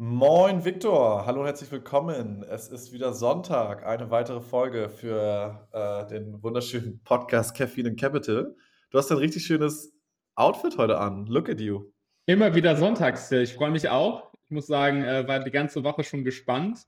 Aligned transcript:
Moin 0.00 0.64
Viktor, 0.64 1.26
hallo 1.26 1.40
und 1.40 1.46
herzlich 1.46 1.72
willkommen. 1.72 2.44
Es 2.44 2.68
ist 2.68 2.92
wieder 2.92 3.12
Sonntag, 3.12 3.84
eine 3.84 4.12
weitere 4.12 4.40
Folge 4.40 4.88
für 4.90 5.66
äh, 5.72 6.06
den 6.06 6.40
wunderschönen 6.40 7.02
Podcast 7.02 7.56
Caffeine 7.56 7.88
and 7.88 7.98
Capital. 7.98 8.54
Du 8.90 8.98
hast 8.98 9.10
ein 9.10 9.18
richtig 9.18 9.44
schönes 9.44 9.92
Outfit 10.36 10.78
heute 10.78 10.98
an. 10.98 11.26
Look 11.26 11.48
at 11.48 11.60
you. 11.60 11.90
Immer 12.26 12.54
wieder 12.54 12.76
sonntags. 12.76 13.32
Ich 13.32 13.54
freue 13.54 13.72
mich 13.72 13.88
auch. 13.88 14.32
Ich 14.44 14.52
muss 14.52 14.68
sagen, 14.68 15.02
äh, 15.02 15.26
war 15.26 15.40
die 15.40 15.50
ganze 15.50 15.82
Woche 15.82 16.04
schon 16.04 16.22
gespannt, 16.22 16.84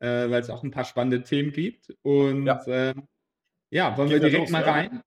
äh, 0.00 0.28
weil 0.28 0.42
es 0.42 0.50
auch 0.50 0.62
ein 0.62 0.70
paar 0.70 0.84
spannende 0.84 1.22
Themen 1.22 1.52
gibt. 1.52 1.96
Und 2.02 2.44
ja, 2.44 2.62
äh, 2.66 2.94
ja 3.70 3.96
wollen 3.96 4.10
Geht 4.10 4.20
wir 4.20 4.28
direkt 4.28 4.50
los, 4.50 4.50
mal 4.50 4.64
rein? 4.64 5.00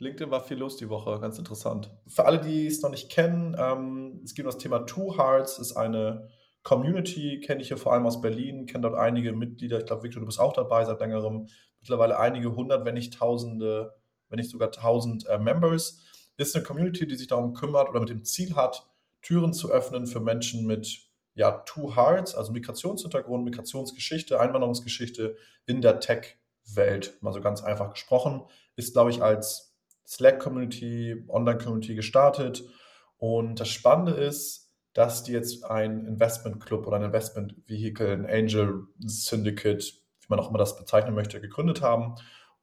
LinkedIn 0.00 0.30
war 0.30 0.44
viel 0.44 0.58
los 0.58 0.76
die 0.76 0.90
Woche, 0.90 1.18
ganz 1.18 1.38
interessant. 1.38 1.90
Für 2.06 2.26
alle, 2.26 2.42
die 2.42 2.66
es 2.66 2.82
noch 2.82 2.90
nicht 2.90 3.10
kennen, 3.10 3.56
ähm, 3.58 4.20
es 4.22 4.38
um 4.38 4.44
das 4.44 4.58
Thema 4.58 4.80
Two 4.80 5.16
Hearts, 5.16 5.58
ist 5.58 5.72
eine 5.78 6.28
Community 6.62 7.40
kenne 7.40 7.62
ich 7.62 7.68
hier 7.68 7.76
vor 7.78 7.92
allem 7.92 8.06
aus 8.06 8.20
Berlin, 8.20 8.66
kenne 8.66 8.82
dort 8.82 8.98
einige 8.98 9.32
Mitglieder. 9.32 9.78
Ich 9.78 9.86
glaube, 9.86 10.02
Victor, 10.02 10.20
du 10.20 10.26
bist 10.26 10.40
auch 10.40 10.52
dabei 10.52 10.84
seit 10.84 11.00
längerem. 11.00 11.48
Mittlerweile 11.80 12.18
einige 12.18 12.54
hundert, 12.54 12.84
wenn 12.84 12.94
nicht 12.94 13.14
tausende, 13.14 13.94
wenn 14.28 14.38
nicht 14.38 14.50
sogar 14.50 14.70
tausend 14.70 15.26
äh, 15.26 15.38
Members. 15.38 16.00
Ist 16.36 16.54
eine 16.54 16.64
Community, 16.64 17.06
die 17.06 17.16
sich 17.16 17.28
darum 17.28 17.54
kümmert 17.54 17.88
oder 17.88 18.00
mit 18.00 18.10
dem 18.10 18.24
Ziel 18.24 18.56
hat, 18.56 18.86
Türen 19.22 19.52
zu 19.52 19.70
öffnen 19.70 20.06
für 20.06 20.20
Menschen 20.20 20.66
mit 20.66 21.10
ja, 21.34 21.62
Two 21.66 21.96
Hearts, 21.96 22.34
also 22.34 22.52
Migrationshintergrund, 22.52 23.44
Migrationsgeschichte, 23.44 24.40
Einwanderungsgeschichte 24.40 25.36
in 25.66 25.80
der 25.80 26.00
Tech-Welt. 26.00 27.16
Mal 27.20 27.32
so 27.32 27.40
ganz 27.40 27.62
einfach 27.62 27.90
gesprochen. 27.90 28.42
Ist, 28.76 28.92
glaube 28.92 29.10
ich, 29.10 29.22
als 29.22 29.78
Slack-Community, 30.06 31.24
Online-Community 31.28 31.94
gestartet. 31.94 32.64
Und 33.16 33.60
das 33.60 33.68
Spannende 33.68 34.12
ist, 34.12 34.69
dass 34.92 35.22
die 35.22 35.32
jetzt 35.32 35.64
ein 35.64 36.06
Investment 36.06 36.60
Club 36.60 36.86
oder 36.86 36.96
ein 36.96 37.04
Investment 37.04 37.54
Vehicle, 37.66 38.12
ein 38.12 38.26
Angel 38.26 38.86
Syndicate, 38.98 39.94
wie 40.20 40.26
man 40.28 40.40
auch 40.40 40.48
immer 40.48 40.58
das 40.58 40.76
bezeichnen 40.76 41.14
möchte, 41.14 41.40
gegründet 41.40 41.80
haben. 41.80 42.16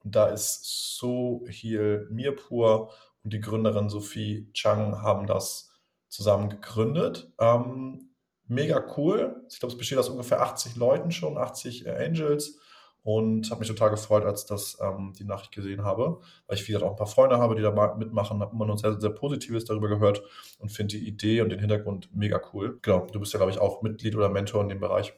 Und 0.04 0.16
da 0.16 0.28
ist 0.28 0.98
Sohil 0.98 2.08
Mirpur 2.12 2.92
und 3.24 3.34
die 3.34 3.40
Gründerin 3.40 3.90
Sophie 3.90 4.50
Chang 4.54 5.02
haben 5.02 5.28
das 5.28 5.72
zusammen 6.10 6.50
gegründet. 6.50 7.32
Ähm, 7.40 8.14
mega 8.46 8.86
cool. 8.98 9.44
Ich 9.50 9.60
glaube, 9.60 9.74
es 9.74 9.78
besteht 9.78 9.98
aus 9.98 10.10
ungefähr 10.10 10.42
80 10.42 10.76
Leuten 10.76 11.12
schon, 11.12 11.38
80 11.38 11.86
äh, 11.86 12.06
Angels 12.06 12.60
und 13.08 13.50
habe 13.50 13.60
mich 13.60 13.70
total 13.70 13.90
gefreut, 13.90 14.26
als 14.26 14.46
das 14.46 14.78
ähm, 14.82 15.14
die 15.18 15.24
Nachricht 15.24 15.54
gesehen 15.54 15.86
habe, 15.86 16.20
weil 16.46 16.58
ich 16.58 16.68
wieder 16.68 16.84
auch 16.84 16.90
ein 16.90 16.98
paar 16.98 17.08
Freunde 17.08 17.38
habe, 17.38 17.56
die 17.56 17.62
da 17.62 17.96
mitmachen, 17.96 18.42
habe 18.42 18.54
immer 18.54 18.66
nur 18.66 18.78
sehr, 18.78 19.00
sehr 19.00 19.12
Positives 19.12 19.64
darüber 19.64 19.88
gehört 19.88 20.22
und 20.60 20.74
finde 20.74 20.98
die 20.98 21.08
Idee 21.08 21.40
und 21.40 21.48
den 21.48 21.60
Hintergrund 21.60 22.14
mega 22.14 22.42
cool. 22.52 22.80
Genau, 22.82 23.08
du 23.10 23.22
bist 23.22 23.32
ja, 23.32 23.38
glaube 23.38 23.54
ich, 23.54 23.60
auch 23.60 23.82
Mitglied 23.82 24.14
oder 24.18 24.28
Mentor 24.28 24.62
in 24.62 24.68
dem 24.68 24.82
Bereich. 24.82 25.14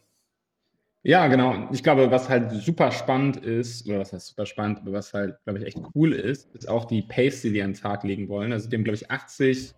Ja, 1.01 1.25
genau. 1.29 1.67
Ich 1.71 1.81
glaube, 1.81 2.11
was 2.11 2.29
halt 2.29 2.51
super 2.51 2.91
spannend 2.91 3.37
ist, 3.37 3.87
oder 3.87 4.01
was 4.01 4.13
heißt 4.13 4.27
super 4.27 4.45
spannend, 4.45 4.81
aber 4.81 4.93
was 4.93 5.11
halt, 5.15 5.43
glaube 5.45 5.57
ich, 5.57 5.65
echt 5.65 5.79
cool 5.95 6.13
ist, 6.13 6.53
ist 6.53 6.69
auch 6.69 6.85
die 6.85 7.01
Pace, 7.01 7.41
die 7.41 7.53
die 7.53 7.63
an 7.63 7.71
den 7.73 7.81
Tag 7.81 8.03
legen 8.03 8.29
wollen. 8.29 8.53
Also 8.53 8.69
dem, 8.69 8.83
glaube 8.83 8.97
ich, 8.97 9.09
80 9.09 9.73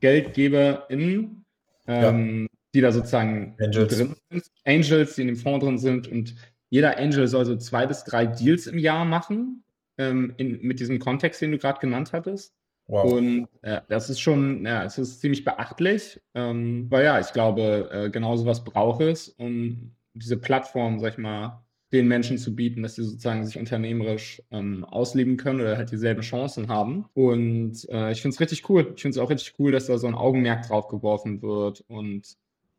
GeldgeberInnen, 0.00 1.44
ähm, 1.86 2.40
ja. 2.42 2.58
die 2.74 2.80
da 2.80 2.90
sozusagen 2.90 3.54
Angels. 3.60 3.96
drin 3.96 4.16
sind, 4.28 4.50
Angels, 4.64 5.14
die 5.14 5.20
in 5.20 5.28
dem 5.28 5.36
Fonds 5.36 5.64
drin 5.64 5.78
sind 5.78 6.08
und 6.08 6.34
jeder 6.72 6.96
Angel 6.96 7.28
soll 7.28 7.44
so 7.44 7.54
zwei 7.56 7.86
bis 7.86 8.02
drei 8.02 8.24
Deals 8.24 8.66
im 8.66 8.78
Jahr 8.78 9.04
machen, 9.04 9.62
ähm, 9.98 10.32
in, 10.38 10.62
mit 10.62 10.80
diesem 10.80 10.98
Kontext, 11.00 11.42
den 11.42 11.52
du 11.52 11.58
gerade 11.58 11.78
genannt 11.80 12.14
hattest. 12.14 12.54
Wow. 12.86 13.12
Und 13.12 13.48
äh, 13.60 13.82
das 13.90 14.08
ist 14.08 14.20
schon, 14.20 14.64
ja, 14.64 14.82
es 14.82 14.96
ist 14.96 15.20
ziemlich 15.20 15.44
beachtlich. 15.44 16.18
Ähm, 16.32 16.88
aber 16.90 17.02
ja, 17.02 17.20
ich 17.20 17.30
glaube, 17.34 17.90
äh, 17.92 18.08
genau 18.08 18.36
sowas 18.36 18.64
braucht 18.64 19.02
es, 19.02 19.28
um 19.28 19.94
diese 20.14 20.38
Plattform, 20.38 20.98
sag 20.98 21.12
ich 21.12 21.18
mal, 21.18 21.62
den 21.92 22.08
Menschen 22.08 22.38
zu 22.38 22.56
bieten, 22.56 22.82
dass 22.82 22.94
sie 22.94 23.04
sozusagen 23.04 23.44
sich 23.44 23.58
unternehmerisch 23.58 24.42
ähm, 24.50 24.86
ausleben 24.86 25.36
können 25.36 25.60
oder 25.60 25.76
halt 25.76 25.92
dieselben 25.92 26.22
Chancen 26.22 26.68
haben. 26.68 27.04
Und 27.12 27.86
äh, 27.90 28.12
ich 28.12 28.22
finde 28.22 28.32
es 28.32 28.40
richtig 28.40 28.66
cool. 28.70 28.94
Ich 28.96 29.02
finde 29.02 29.18
es 29.18 29.22
auch 29.22 29.28
richtig 29.28 29.56
cool, 29.58 29.72
dass 29.72 29.88
da 29.88 29.98
so 29.98 30.06
ein 30.06 30.14
Augenmerk 30.14 30.66
drauf 30.66 30.88
geworfen 30.88 31.42
wird 31.42 31.84
und 31.86 32.34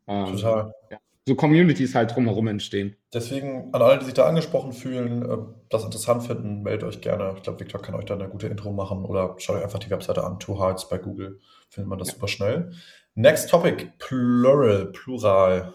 ähm, 0.07 0.25
Total. 0.31 0.73
Ja, 0.89 0.97
so 1.27 1.35
Communities 1.35 1.95
halt 1.95 2.15
drumherum 2.15 2.47
entstehen. 2.47 2.95
Deswegen 3.13 3.73
an 3.73 3.81
alle, 3.81 3.99
die 3.99 4.05
sich 4.05 4.13
da 4.13 4.25
angesprochen 4.25 4.73
fühlen, 4.73 5.23
äh, 5.29 5.37
das 5.69 5.85
interessant 5.85 6.23
finden, 6.23 6.63
meldet 6.63 6.83
euch 6.83 7.01
gerne. 7.01 7.33
Ich 7.37 7.43
glaube, 7.43 7.59
Victor 7.59 7.81
kann 7.81 7.95
euch 7.95 8.05
da 8.05 8.15
eine 8.15 8.27
gute 8.27 8.47
Intro 8.47 8.71
machen 8.71 9.05
oder 9.05 9.35
schaut 9.37 9.57
euch 9.57 9.63
einfach 9.63 9.79
die 9.79 9.89
Webseite 9.89 10.23
an, 10.23 10.39
Two 10.39 10.59
Hearts 10.59 10.89
bei 10.89 10.97
Google, 10.97 11.39
findet 11.69 11.89
man 11.89 11.99
das 11.99 12.09
ja. 12.09 12.13
super 12.15 12.27
schnell. 12.27 12.71
Next 13.15 13.49
Topic, 13.49 13.91
Plural, 13.99 14.87
Plural. 14.87 15.73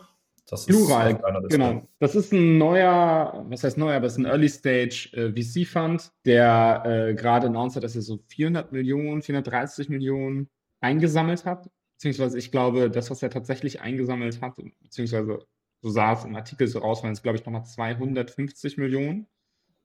Das 0.51 0.65
Plural, 0.65 1.21
genau. 1.51 1.87
Das 1.99 2.15
ist 2.15 2.33
ein 2.33 2.57
neuer, 2.57 3.45
was 3.51 3.65
heißt 3.65 3.77
neuer, 3.77 3.97
aber 3.97 4.07
es 4.07 4.15
ist 4.15 4.19
ein 4.19 4.25
Early 4.25 4.49
Stage 4.49 5.11
äh, 5.13 5.31
VC 5.31 5.67
Fund, 5.67 6.11
der 6.25 6.83
äh, 6.87 7.15
gerade 7.15 7.49
announced 7.49 7.77
hat, 7.77 7.85
dass 7.85 7.95
er 7.95 8.01
so 8.01 8.19
400 8.29 8.73
Millionen, 8.73 9.21
430 9.21 9.91
Millionen 9.91 10.49
eingesammelt 10.81 11.45
hat 11.45 11.69
beziehungsweise 11.99 12.39
ich 12.39 12.53
glaube, 12.53 12.91
das, 12.91 13.11
was 13.11 13.23
er 13.23 13.31
tatsächlich 13.31 13.81
eingesammelt 13.81 14.41
hat, 14.41 14.55
beziehungsweise 14.81 15.41
so 15.83 15.91
sah 15.91 16.13
es 16.13 16.25
im 16.25 16.37
Artikel 16.37 16.69
so 16.69 16.79
raus, 16.79 17.03
waren 17.03 17.13
es, 17.13 17.23
glaube 17.23 17.39
ich, 17.39 17.45
nochmal 17.45 17.65
250 17.65 18.79
Millionen. 18.79 19.27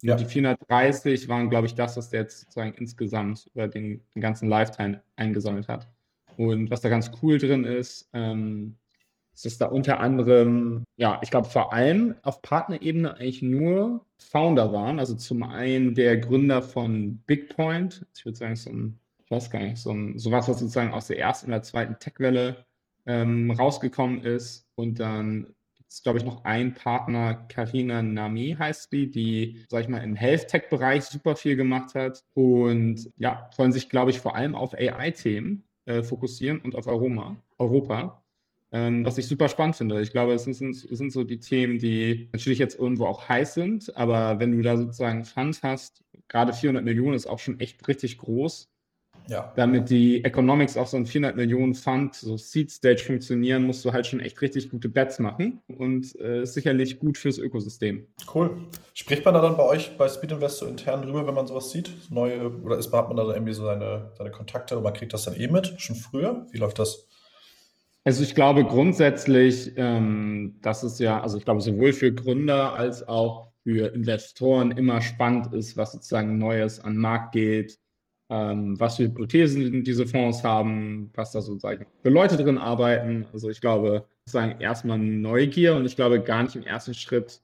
Ja. 0.02 0.14
Und 0.14 0.22
die 0.22 0.26
430 0.26 1.28
waren, 1.28 1.50
glaube 1.50 1.66
ich, 1.66 1.76
das, 1.76 1.98
was 1.98 2.10
der 2.10 2.22
jetzt 2.22 2.42
sozusagen 2.42 2.74
insgesamt 2.74 3.50
über 3.54 3.68
den, 3.68 4.04
den 4.14 4.22
ganzen 4.22 4.48
Lifetime 4.48 5.02
eingesammelt 5.16 5.68
hat. 5.68 5.88
Und 6.38 6.70
was 6.70 6.82
da 6.82 6.90
ganz 6.90 7.12
cool 7.22 7.40
drin 7.40 7.64
ist, 7.64 8.10
ähm, 8.14 8.78
ist, 9.34 9.46
dass 9.46 9.58
da 9.58 9.68
unter 9.68 10.00
anderem, 10.00 10.84
ja, 10.98 11.20
ich 11.24 11.32
glaube 11.32 11.50
vor 11.50 11.74
allem 11.74 12.16
auf 12.22 12.44
Partnerebene 12.44 13.16
eigentlich 13.16 13.42
nur 13.42 14.06
Founder 14.20 14.72
waren. 14.72 15.00
Also 15.00 15.16
zum 15.16 15.42
einen 15.42 15.96
der 15.96 16.18
Gründer 16.18 16.62
von 16.62 17.18
Bigpoint, 17.26 18.06
ich 18.16 18.26
würde 18.26 18.38
sagen, 18.38 18.56
so 18.56 18.70
ein 18.70 19.00
weiß 19.34 19.50
gar 19.50 19.60
nicht, 19.60 19.78
so 19.78 19.92
ein, 19.92 20.18
sowas, 20.18 20.48
was 20.48 20.60
sozusagen 20.60 20.94
aus 20.94 21.08
der 21.08 21.20
ersten 21.20 21.48
oder 21.48 21.62
zweiten 21.64 21.98
Tech-Welle 22.00 22.66
ähm, 23.06 23.52
rausgekommen 23.52 24.22
ist. 24.22 24.68
Und 24.76 25.00
dann 25.00 25.56
gibt 25.76 25.92
es, 25.92 26.04
glaube 26.04 26.20
ich, 26.20 26.26
noch 26.26 26.46
einen 26.46 26.74
Partner, 26.74 27.36
Karina 27.50 28.02
Nami 28.02 28.56
heißt 28.58 28.92
die, 28.92 29.10
die, 29.10 29.66
sag 29.70 29.82
ich 29.82 29.90
mal, 29.90 30.04
im 30.04 30.16
Health-Tech-Bereich 30.16 31.04
super 31.04 31.36
viel 31.36 31.56
gemacht 31.56 31.96
hat 31.96 32.24
und 32.34 33.12
ja, 33.18 33.50
wollen 33.58 33.72
sich, 33.72 33.90
glaube 33.90 34.12
ich, 34.12 34.20
vor 34.20 34.36
allem 34.36 34.56
auf 34.56 34.74
AI-Themen 34.74 35.64
äh, 35.86 36.04
fokussieren 36.04 36.60
und 36.62 36.76
auf 36.76 36.88
Aroma, 36.88 37.38
Europa. 37.58 38.24
Ähm, 38.72 39.06
was 39.06 39.20
ich 39.20 39.28
super 39.28 39.50
spannend 39.50 39.76
finde. 39.76 40.02
Ich 40.02 40.12
glaube, 40.12 40.34
es 40.34 40.46
sind, 40.46 40.56
sind 40.56 41.12
so 41.12 41.24
die 41.24 41.40
Themen, 41.40 41.78
die 41.78 42.30
natürlich 42.34 42.58
jetzt 42.58 42.80
irgendwo 42.80 43.06
auch 43.06 43.30
heiß 43.30 43.54
sind, 43.54 43.96
aber 43.96 44.40
wenn 44.40 44.52
du 44.52 44.64
da 44.64 44.78
sozusagen 44.78 45.26
Fund 45.26 45.62
hast, 45.62 46.04
gerade 46.28 46.54
400 46.54 46.84
Millionen 46.84 47.14
ist 47.14 47.28
auch 47.28 47.38
schon 47.38 47.60
echt 47.60 47.88
richtig 47.88 48.18
groß 48.18 48.73
ja. 49.28 49.54
Damit 49.56 49.90
die 49.90 50.24
Economics 50.24 50.78
auf 50.78 50.88
so 50.88 50.98
einen 50.98 51.06
400 51.06 51.36
Millionen 51.36 51.76
Fund, 51.76 52.16
so 52.16 52.38
Seed 52.38 52.72
Stage 52.72 53.04
funktionieren, 53.04 53.64
musst 53.64 53.84
du 53.86 53.94
halt 53.94 54.06
schon 54.08 54.20
echt 54.20 54.42
richtig 54.42 54.70
gute 54.70 54.90
Bets 54.90 55.20
machen 55.20 55.62
und 55.68 56.16
äh, 56.20 56.44
ist 56.44 56.54
sicherlich 56.54 57.00
gut 57.00 57.18
fürs 57.18 57.38
Ökosystem. 57.38 58.08
Cool. 58.34 58.58
Spricht 58.94 59.26
man 59.26 59.34
da 59.34 59.42
dann 59.42 59.58
bei 59.58 59.64
euch 59.64 59.98
bei 59.98 60.08
Speed 60.10 60.32
Invest 60.32 60.58
so 60.58 60.66
intern 60.66 61.02
drüber, 61.02 61.26
wenn 61.26 61.34
man 61.34 61.48
sowas 61.48 61.72
sieht? 61.72 61.92
Neue, 62.10 62.52
oder 62.62 62.78
ist, 62.78 62.92
hat 62.92 63.08
man 63.08 63.18
da 63.18 63.24
irgendwie 63.34 63.54
so 63.54 63.64
seine, 63.64 64.12
seine 64.18 64.32
Kontakte 64.32 64.78
und 64.78 64.84
man 64.84 64.94
kriegt 64.94 65.14
das 65.14 65.24
dann 65.24 65.36
eh 65.36 65.48
mit, 65.48 65.74
schon 65.78 65.96
früher? 65.96 66.46
Wie 66.52 66.58
läuft 66.58 66.80
das? 66.80 67.08
Also 68.06 68.24
ich 68.24 68.36
glaube 68.36 68.66
grundsätzlich, 68.66 69.72
ähm, 69.78 70.58
dass 70.62 70.84
es 70.84 71.00
ja, 71.00 71.22
also 71.22 71.38
ich 71.38 71.46
glaube 71.46 71.62
sowohl 71.62 71.94
für 71.94 72.14
Gründer 72.14 72.74
als 72.74 73.08
auch 73.08 73.54
für 73.64 73.94
Investoren 73.94 74.72
immer 74.72 75.02
spannend 75.02 75.54
ist, 75.54 75.78
was 75.78 75.94
sozusagen 75.94 76.38
Neues 76.38 76.82
an 76.82 76.94
den 76.94 77.02
Markt 77.02 77.32
geht, 77.32 77.80
ähm, 78.34 78.80
was 78.80 78.98
für 78.98 79.04
Hypothesen 79.04 79.84
diese 79.84 80.08
Fonds 80.08 80.44
haben, 80.44 81.12
was 81.14 81.32
da 81.32 81.42
sozusagen 81.42 81.86
für 82.02 82.10
Leute 82.10 82.36
drin 82.36 82.58
arbeiten. 82.58 83.28
Also 83.32 83.50
ich 83.50 83.62
glaube, 83.62 84.06
sozusagen 84.26 84.60
erstmal 84.60 84.98
Neugier 84.98 85.76
und 85.76 85.86
ich 85.86 85.96
glaube 85.96 86.20
gar 86.20 86.42
nicht 86.42 86.56
im 86.56 86.64
ersten 86.64 86.96
Schritt 86.96 87.42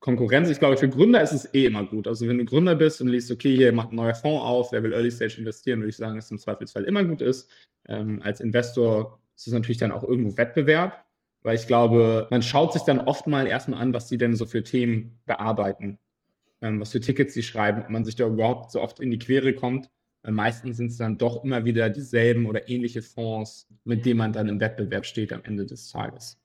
Konkurrenz. 0.00 0.48
Ich 0.48 0.58
glaube, 0.58 0.78
für 0.78 0.88
Gründer 0.88 1.20
ist 1.20 1.32
es 1.32 1.52
eh 1.52 1.66
immer 1.66 1.84
gut. 1.84 2.08
Also 2.08 2.26
wenn 2.28 2.38
du 2.38 2.46
Gründer 2.46 2.76
bist 2.76 3.00
und 3.02 3.08
liest, 3.08 3.30
okay, 3.30 3.54
hier 3.56 3.72
macht 3.72 3.92
ein 3.92 3.96
neuer 3.96 4.14
Fonds 4.14 4.42
auf, 4.42 4.72
wer 4.72 4.82
will 4.82 4.94
Early 4.94 5.10
Stage 5.10 5.36
investieren, 5.38 5.80
würde 5.80 5.90
ich 5.90 5.96
sagen, 5.96 6.16
dass 6.16 6.26
es 6.26 6.30
im 6.30 6.38
Zweifelsfall 6.38 6.84
immer 6.84 7.04
gut 7.04 7.20
ist. 7.20 7.50
Ähm, 7.86 8.22
als 8.22 8.40
Investor 8.40 9.20
ist 9.36 9.48
es 9.48 9.52
natürlich 9.52 9.78
dann 9.78 9.92
auch 9.92 10.02
irgendwo 10.02 10.36
Wettbewerb, 10.38 11.04
weil 11.42 11.56
ich 11.56 11.66
glaube, 11.66 12.26
man 12.30 12.42
schaut 12.42 12.72
sich 12.72 12.82
dann 12.82 13.00
oft 13.00 13.26
mal 13.26 13.46
erstmal 13.46 13.82
an, 13.82 13.92
was 13.92 14.06
die 14.06 14.16
denn 14.16 14.34
so 14.34 14.46
für 14.46 14.62
Themen 14.62 15.18
bearbeiten, 15.26 15.98
ähm, 16.62 16.80
was 16.80 16.92
für 16.92 17.00
Tickets 17.00 17.34
sie 17.34 17.42
schreiben, 17.42 17.82
ob 17.82 17.90
man 17.90 18.04
sich 18.04 18.16
da 18.16 18.26
überhaupt 18.26 18.70
so 18.70 18.80
oft 18.80 19.00
in 19.00 19.10
die 19.10 19.18
Quere 19.18 19.52
kommt. 19.54 19.90
Meistens 20.30 20.76
sind 20.76 20.90
es 20.90 20.96
dann 20.96 21.18
doch 21.18 21.44
immer 21.44 21.64
wieder 21.64 21.88
dieselben 21.90 22.46
oder 22.46 22.68
ähnliche 22.68 23.02
Fonds, 23.02 23.68
mit 23.84 24.04
denen 24.04 24.18
man 24.18 24.32
dann 24.32 24.48
im 24.48 24.60
Wettbewerb 24.60 25.06
steht 25.06 25.32
am 25.32 25.42
Ende 25.44 25.66
des 25.66 25.90
Tages. 25.90 26.38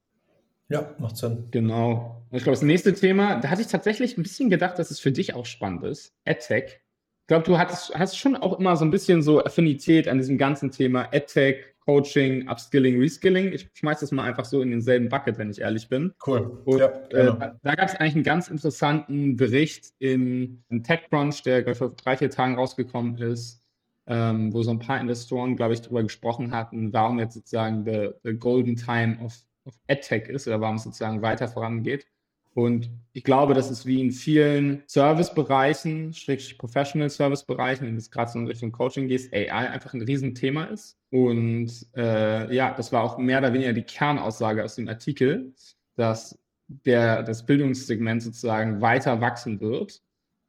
Ja, 0.69 0.95
macht 0.99 1.17
Sinn. 1.17 1.47
Genau. 1.51 2.23
Und 2.29 2.37
ich 2.37 2.43
glaube, 2.43 2.55
das 2.55 2.63
nächste 2.63 2.93
Thema, 2.93 3.39
da 3.41 3.49
hatte 3.49 3.61
ich 3.61 3.67
tatsächlich 3.67 4.17
ein 4.17 4.23
bisschen 4.23 4.49
gedacht, 4.49 4.79
dass 4.79 4.89
es 4.89 4.99
für 4.99 5.11
dich 5.11 5.33
auch 5.33 5.45
spannend 5.45 5.83
ist. 5.83 6.15
AdTech. 6.25 6.79
Ich 7.21 7.27
glaube, 7.27 7.43
du 7.45 7.57
hast, 7.57 7.93
hast 7.93 8.17
schon 8.17 8.35
auch 8.37 8.57
immer 8.57 8.77
so 8.77 8.85
ein 8.85 8.91
bisschen 8.91 9.21
so 9.21 9.43
Affinität 9.43 10.07
an 10.07 10.17
diesem 10.17 10.37
ganzen 10.37 10.71
Thema 10.71 11.09
AdTech, 11.13 11.71
Coaching, 11.85 12.47
Upskilling, 12.47 12.99
Reskilling. 12.99 13.51
Ich 13.51 13.69
schmeiße 13.73 14.01
das 14.01 14.11
mal 14.11 14.23
einfach 14.23 14.45
so 14.45 14.61
in 14.61 14.71
denselben 14.71 15.09
Bucket, 15.09 15.37
wenn 15.37 15.49
ich 15.49 15.61
ehrlich 15.61 15.89
bin. 15.89 16.13
Cool. 16.25 16.61
Und, 16.63 16.79
ja, 16.79 16.87
äh, 17.09 17.25
da, 17.25 17.59
da 17.61 17.75
gab 17.75 17.89
es 17.89 17.95
eigentlich 17.95 18.15
einen 18.15 18.23
ganz 18.23 18.47
interessanten 18.47 19.35
Bericht 19.35 19.87
in, 19.99 20.63
in 20.69 20.83
TechCrunch, 20.83 21.43
der 21.43 21.75
vor 21.75 21.95
drei, 21.95 22.15
vier 22.17 22.29
Tagen 22.29 22.55
rausgekommen 22.55 23.17
ist, 23.17 23.60
ähm, 24.07 24.53
wo 24.53 24.63
so 24.63 24.71
ein 24.71 24.79
paar 24.79 24.99
Investoren, 24.99 25.55
glaube 25.55 25.73
ich, 25.73 25.81
darüber 25.81 26.03
gesprochen 26.03 26.51
hatten, 26.51 26.91
warum 26.93 27.19
jetzt 27.19 27.35
sozusagen 27.35 27.85
the, 27.85 28.09
the 28.23 28.33
golden 28.33 28.75
time 28.75 29.17
of, 29.23 29.35
of 29.65 29.73
EdTech 29.87 30.27
ist 30.29 30.47
oder 30.47 30.61
warum 30.61 30.75
es 30.75 30.83
sozusagen 30.83 31.21
weiter 31.21 31.47
vorangeht. 31.47 32.07
Und 32.53 32.89
ich 33.13 33.23
glaube, 33.23 33.53
dass 33.53 33.69
es 33.69 33.85
wie 33.85 34.01
in 34.01 34.11
vielen 34.11 34.83
Servicebereichen, 34.85 36.13
schrägstrich 36.13 36.57
Professional 36.57 37.09
Service-Bereichen, 37.09 37.87
wenn 37.87 37.95
du 37.95 38.03
gerade 38.09 38.29
so 38.29 38.39
in 38.39 38.47
Richtung 38.47 38.73
Coaching 38.73 39.07
gehst, 39.07 39.33
AI 39.33 39.69
einfach 39.69 39.93
ein 39.93 40.01
Riesenthema 40.01 40.65
ist. 40.65 40.97
Und 41.11 41.71
äh, 41.95 42.53
ja, 42.53 42.73
das 42.73 42.91
war 42.91 43.03
auch 43.03 43.17
mehr 43.17 43.39
oder 43.39 43.53
weniger 43.53 43.71
die 43.71 43.83
Kernaussage 43.83 44.63
aus 44.63 44.75
dem 44.75 44.89
Artikel, 44.89 45.53
dass 45.95 46.37
der, 46.67 47.23
das 47.23 47.45
Bildungssegment 47.45 48.21
sozusagen 48.21 48.81
weiter 48.81 49.21
wachsen 49.21 49.61
wird. 49.61 50.01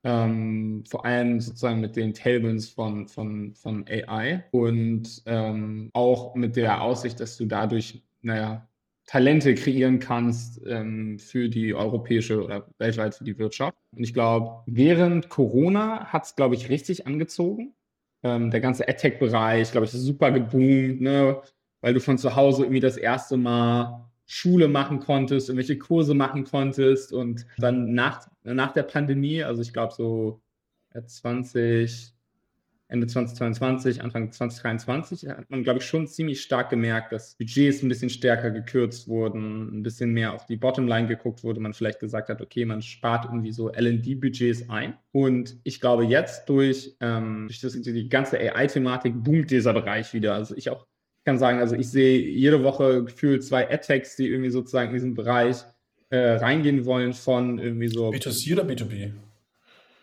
Ähm, 0.04 0.84
vor 0.88 1.04
allem 1.04 1.40
sozusagen 1.40 1.80
mit 1.80 1.94
den 1.94 2.12
Tailwinds 2.12 2.68
von, 2.68 3.06
von, 3.06 3.54
von 3.54 3.84
AI 3.88 4.44
und 4.50 5.22
ähm, 5.26 5.90
auch 5.92 6.34
mit 6.34 6.56
der 6.56 6.82
Aussicht, 6.82 7.20
dass 7.20 7.36
du 7.36 7.46
dadurch, 7.46 8.02
naja, 8.20 8.68
Talente 9.06 9.54
kreieren 9.54 9.98
kannst 9.98 10.60
ähm, 10.66 11.18
für 11.18 11.48
die 11.48 11.74
europäische 11.74 12.42
oder 12.42 12.66
weltweit 12.78 13.14
für 13.14 13.24
die 13.24 13.38
Wirtschaft. 13.38 13.76
Und 13.96 14.02
ich 14.02 14.14
glaube, 14.14 14.62
während 14.66 15.28
Corona 15.28 16.06
hat 16.06 16.24
es, 16.24 16.36
glaube 16.36 16.54
ich, 16.54 16.68
richtig 16.68 17.06
angezogen. 17.06 17.74
Ähm, 18.22 18.50
der 18.50 18.60
ganze 18.60 18.88
AdTech-Bereich, 18.88 19.72
glaube 19.72 19.86
ich, 19.86 19.94
ist 19.94 20.02
super 20.02 20.30
geboomt, 20.30 21.00
ne? 21.00 21.42
weil 21.82 21.94
du 21.94 22.00
von 22.00 22.16
zu 22.16 22.36
Hause 22.36 22.62
irgendwie 22.62 22.80
das 22.80 22.96
erste 22.96 23.36
Mal 23.36 24.08
Schule 24.24 24.68
machen 24.68 25.00
konntest, 25.00 25.48
irgendwelche 25.48 25.76
Kurse 25.76 26.14
machen 26.14 26.44
konntest 26.44 27.12
und 27.12 27.46
dann 27.58 27.92
nach, 27.92 28.30
nach 28.44 28.72
der 28.72 28.82
Pandemie, 28.82 29.42
also 29.42 29.62
ich 29.62 29.72
glaube 29.72 29.92
so 29.94 30.40
20, 31.04 32.12
Ende 32.88 33.06
2022, 33.06 34.02
Anfang 34.02 34.30
2023 34.30 35.28
hat 35.28 35.48
man, 35.48 35.62
glaube 35.62 35.78
ich, 35.78 35.86
schon 35.86 36.06
ziemlich 36.06 36.42
stark 36.42 36.68
gemerkt, 36.68 37.12
dass 37.12 37.36
Budgets 37.36 37.82
ein 37.82 37.88
bisschen 37.88 38.10
stärker 38.10 38.50
gekürzt 38.50 39.08
wurden, 39.08 39.78
ein 39.78 39.82
bisschen 39.82 40.12
mehr 40.12 40.34
auf 40.34 40.44
die 40.44 40.56
Bottomline 40.56 41.06
geguckt 41.06 41.42
wurde, 41.42 41.60
man 41.60 41.72
vielleicht 41.72 42.00
gesagt 42.00 42.28
hat, 42.28 42.42
okay, 42.42 42.66
man 42.66 42.82
spart 42.82 43.24
irgendwie 43.24 43.52
so 43.52 43.70
LD-Budgets 43.70 44.68
ein. 44.68 44.98
Und 45.12 45.56
ich 45.64 45.80
glaube, 45.80 46.04
jetzt 46.04 46.48
durch, 46.48 46.94
ähm, 47.00 47.46
durch 47.48 47.60
das, 47.60 47.80
die 47.80 48.08
ganze 48.10 48.38
AI-Thematik 48.38 49.14
boomt 49.22 49.50
dieser 49.50 49.72
Bereich 49.72 50.12
wieder. 50.12 50.34
Also 50.34 50.54
ich 50.54 50.68
auch 50.68 50.86
kann 51.24 51.38
sagen, 51.38 51.60
also 51.60 51.76
ich 51.76 51.88
sehe 51.88 52.18
jede 52.18 52.62
Woche 52.64 53.04
gefühlt 53.04 53.44
zwei 53.44 53.70
Attacks, 53.70 54.16
die 54.16 54.28
irgendwie 54.28 54.50
sozusagen 54.50 54.88
in 54.88 54.94
diesen 54.94 55.14
Bereich 55.14 55.64
äh, 56.12 56.34
reingehen 56.34 56.84
wollen 56.84 57.14
von 57.14 57.58
irgendwie 57.58 57.88
so. 57.88 58.10
B2C 58.10 58.52
oder 58.52 58.64
B2B? 58.64 59.12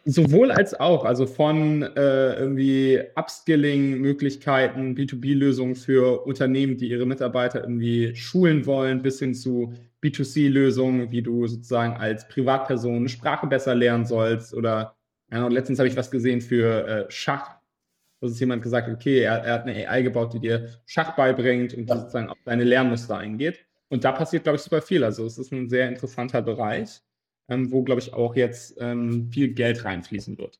Sowohl 0.05 0.51
als 0.51 0.73
auch, 0.73 1.05
also 1.05 1.27
von 1.27 1.83
äh, 1.83 2.33
irgendwie 2.33 2.99
Upskilling-Möglichkeiten, 3.15 4.95
B2B-Lösungen 4.95 5.75
für 5.75 6.25
Unternehmen, 6.25 6.77
die 6.77 6.89
ihre 6.89 7.05
Mitarbeiter 7.05 7.61
irgendwie 7.61 8.15
schulen 8.15 8.65
wollen, 8.65 9.03
bis 9.03 9.19
hin 9.19 9.35
zu 9.35 9.73
B2C-Lösungen, 10.01 11.11
wie 11.11 11.21
du 11.21 11.45
sozusagen 11.45 11.93
als 11.93 12.27
Privatperson 12.27 13.07
Sprache 13.07 13.45
besser 13.45 13.75
lernen 13.75 14.05
sollst. 14.05 14.55
Oder 14.55 14.95
ja, 15.31 15.47
letztens 15.47 15.77
habe 15.77 15.89
ich 15.89 15.95
was 15.95 16.09
gesehen 16.09 16.41
für 16.41 16.87
äh, 16.87 17.05
Schach. 17.11 17.57
Da 18.19 18.27
ist 18.27 18.39
jemand 18.39 18.63
gesagt, 18.63 18.89
okay, 18.89 19.19
er, 19.19 19.43
er, 19.43 19.53
hat 19.53 19.67
eine 19.67 19.87
AI 19.87 20.01
gebaut, 20.01 20.33
die 20.33 20.39
dir 20.39 20.69
Schach 20.87 21.15
beibringt 21.15 21.75
und 21.75 21.87
ja. 21.87 21.97
sozusagen 21.97 22.29
auf 22.29 22.37
deine 22.45 22.63
Lernmuster 22.63 23.17
eingeht. 23.17 23.68
Und 23.89 24.03
da 24.03 24.11
passiert, 24.11 24.43
glaube 24.43 24.57
ich, 24.57 24.61
super 24.61 24.81
viel. 24.81 25.03
Also 25.03 25.25
es 25.25 25.37
ist 25.37 25.51
ein 25.51 25.69
sehr 25.69 25.89
interessanter 25.89 26.41
Bereich 26.41 27.01
ähm, 27.49 27.71
wo, 27.71 27.83
glaube 27.83 27.99
ich, 27.99 28.13
auch 28.13 28.35
jetzt 28.35 28.77
ähm, 28.79 29.29
viel 29.31 29.53
Geld 29.53 29.83
reinfließen 29.83 30.37
wird. 30.37 30.59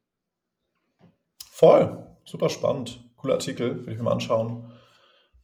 Voll, 1.49 2.05
super 2.25 2.49
spannend. 2.49 3.03
Cooler 3.15 3.35
Artikel, 3.35 3.85
will 3.85 3.93
ich 3.93 3.99
mir 3.99 4.05
mal 4.05 4.13
anschauen. 4.13 4.71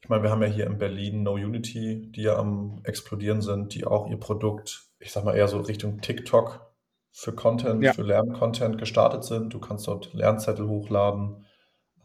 Ich 0.02 0.10
meine, 0.10 0.24
wir 0.24 0.32
haben 0.32 0.42
ja 0.42 0.48
hier 0.48 0.68
in 0.68 0.78
Berlin 0.78 1.24
No 1.24 1.34
Unity, 1.34 2.12
die 2.12 2.24
ja 2.24 2.38
am 2.38 2.82
explodieren 2.84 3.42
sind, 3.42 3.74
die 3.74 3.86
auch 3.86 4.10
ihr 4.10 4.20
Produkt, 4.20 4.88
ich 5.00 5.12
sag 5.12 5.24
mal 5.24 5.36
eher 5.36 5.48
so 5.48 5.60
Richtung 5.60 6.02
TikTok 6.02 6.62
für 7.12 7.34
Content, 7.34 7.84
ja. 7.84 7.94
für 7.94 8.04
Lerncontent 8.04 8.78
gestartet 8.78 9.24
sind. 9.24 9.54
Du 9.54 9.60
kannst 9.60 9.88
dort 9.88 10.14
Lernzettel 10.14 10.68
hochladen, 10.68 11.46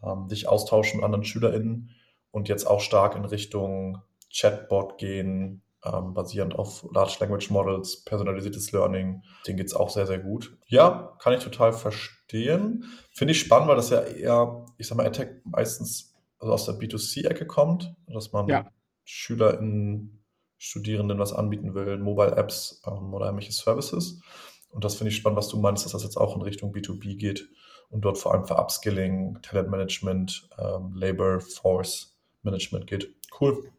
ähm, 0.03 0.27
dich 0.27 0.47
austauschen 0.47 0.97
mit 0.97 1.05
anderen 1.05 1.23
SchülerInnen 1.23 1.91
und 2.31 2.49
jetzt 2.49 2.65
auch 2.65 2.79
stark 2.79 3.15
in 3.15 3.25
Richtung 3.25 4.01
Chatbot 4.31 4.97
gehen, 4.97 5.61
ähm, 5.83 6.13
basierend 6.13 6.55
auf 6.55 6.85
Large 6.93 7.17
Language 7.19 7.49
Models, 7.49 8.03
personalisiertes 8.03 8.71
Learning. 8.71 9.23
Den 9.47 9.57
geht 9.57 9.67
es 9.67 9.73
auch 9.73 9.89
sehr, 9.89 10.05
sehr 10.05 10.19
gut. 10.19 10.57
Ja, 10.67 11.15
kann 11.19 11.33
ich 11.33 11.43
total 11.43 11.73
verstehen. 11.73 12.85
Finde 13.11 13.31
ich 13.31 13.39
spannend, 13.39 13.67
weil 13.67 13.75
das 13.75 13.89
ja 13.89 14.01
eher, 14.01 14.65
ich 14.77 14.87
sag 14.87 14.97
mal, 14.97 15.05
Attack 15.05 15.41
meistens 15.45 16.13
also 16.39 16.53
aus 16.53 16.65
der 16.65 16.75
B2C-Ecke 16.75 17.45
kommt, 17.45 17.95
dass 18.07 18.31
man 18.31 18.47
ja. 18.47 18.71
SchülerInnen, 19.03 20.23
Studierenden 20.57 21.19
was 21.19 21.33
anbieten 21.33 21.73
will, 21.73 21.97
Mobile-Apps 21.97 22.83
ähm, 22.85 23.13
oder 23.13 23.25
irgendwelche 23.25 23.51
Services. 23.51 24.21
Und 24.69 24.83
das 24.83 24.95
finde 24.95 25.09
ich 25.09 25.17
spannend, 25.17 25.37
was 25.37 25.49
du 25.49 25.57
meinst, 25.57 25.85
dass 25.85 25.91
das 25.91 26.03
jetzt 26.03 26.17
auch 26.17 26.35
in 26.35 26.41
Richtung 26.41 26.73
B2B 26.73 27.17
geht 27.17 27.49
und 27.89 28.01
dort 28.01 28.17
vor 28.17 28.33
allem 28.33 28.45
für 28.45 28.55
Upskilling, 28.55 29.39
Talentmanagement, 29.41 30.49
ähm, 30.57 30.93
Labor 30.95 31.41
Force 31.41 32.17
Management 32.43 32.87
geht. 32.87 33.13
Cool. 33.39 33.71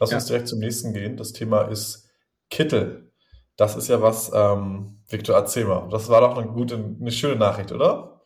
Lass 0.00 0.10
ja. 0.10 0.16
uns 0.16 0.26
direkt 0.26 0.48
zum 0.48 0.58
nächsten 0.58 0.94
gehen. 0.94 1.16
Das 1.16 1.32
Thema 1.32 1.62
ist 1.62 2.08
Kittel. 2.48 3.12
Das 3.56 3.76
ist 3.76 3.88
ja 3.88 4.00
was, 4.00 4.32
ähm, 4.34 4.98
Victor, 5.06 5.36
erzähl 5.36 5.66
mal. 5.66 5.88
Das 5.90 6.08
war 6.08 6.22
doch 6.22 6.36
eine 6.36 6.50
gute, 6.50 6.76
eine 6.98 7.12
schöne 7.12 7.36
Nachricht, 7.36 7.70
oder? 7.70 8.22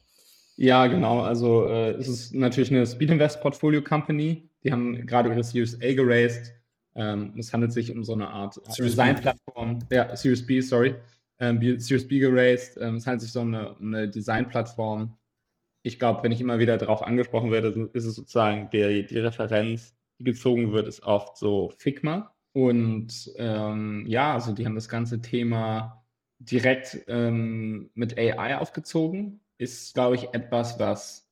Ja, 0.57 0.87
genau. 0.87 1.23
Also 1.23 1.67
äh, 1.67 1.91
es 1.91 2.07
ist 2.07 2.33
natürlich 2.33 2.71
eine 2.71 2.87
Speed 2.87 3.11
Invest 3.11 3.41
Portfolio 3.41 3.83
Company. 3.83 4.49
Die 4.63 4.71
haben 4.71 5.05
gerade 5.05 5.29
ihre 5.29 5.43
Series 5.43 5.75
A 5.83 5.93
geraced. 5.93 6.53
Ähm, 6.95 7.35
es 7.37 7.53
handelt 7.53 7.73
sich 7.73 7.91
um 7.91 8.05
so 8.05 8.13
eine 8.13 8.29
Art 8.29 8.61
Design-Plattform. 8.79 9.81
Ja, 9.91 10.15
Series 10.15 10.47
B, 10.47 10.61
sorry. 10.61 10.95
Ähm, 11.41 11.61
Series 11.81 12.07
B 12.07 12.21
geraced. 12.21 12.79
Ähm, 12.81 12.97
es 12.97 13.07
handelt 13.07 13.23
sich 13.23 13.37
um 13.37 13.53
eine, 13.53 13.77
eine 13.81 14.09
Design-Plattform. 14.09 15.17
Ich 15.83 15.99
glaube, 15.99 16.23
wenn 16.23 16.31
ich 16.31 16.41
immer 16.41 16.61
wieder 16.61 16.79
darauf 16.79 17.03
angesprochen 17.03 17.51
werde, 17.51 17.91
ist 17.93 18.05
es 18.05 18.15
sozusagen 18.15 18.71
die, 18.71 19.05
die 19.05 19.19
Referenz 19.19 19.97
gezogen 20.25 20.73
wird, 20.73 20.89
ist 20.89 21.03
oft 21.03 21.37
so 21.37 21.73
Figma. 21.79 22.35
Und 22.53 23.33
ähm, 23.37 24.05
ja, 24.07 24.35
also 24.35 24.53
die 24.53 24.65
haben 24.65 24.77
das 24.77 24.89
ganze 24.89 25.21
Thema 25.21 26.05
direkt 26.39 27.05
ähm, 27.09 27.91
mit 27.95 28.17
AI 28.17 28.59
aufgezogen. 28.59 29.41
Ist, 29.59 29.95
glaube 29.95 30.17
ich, 30.17 30.29
etwas, 30.33 30.79
was, 30.79 31.29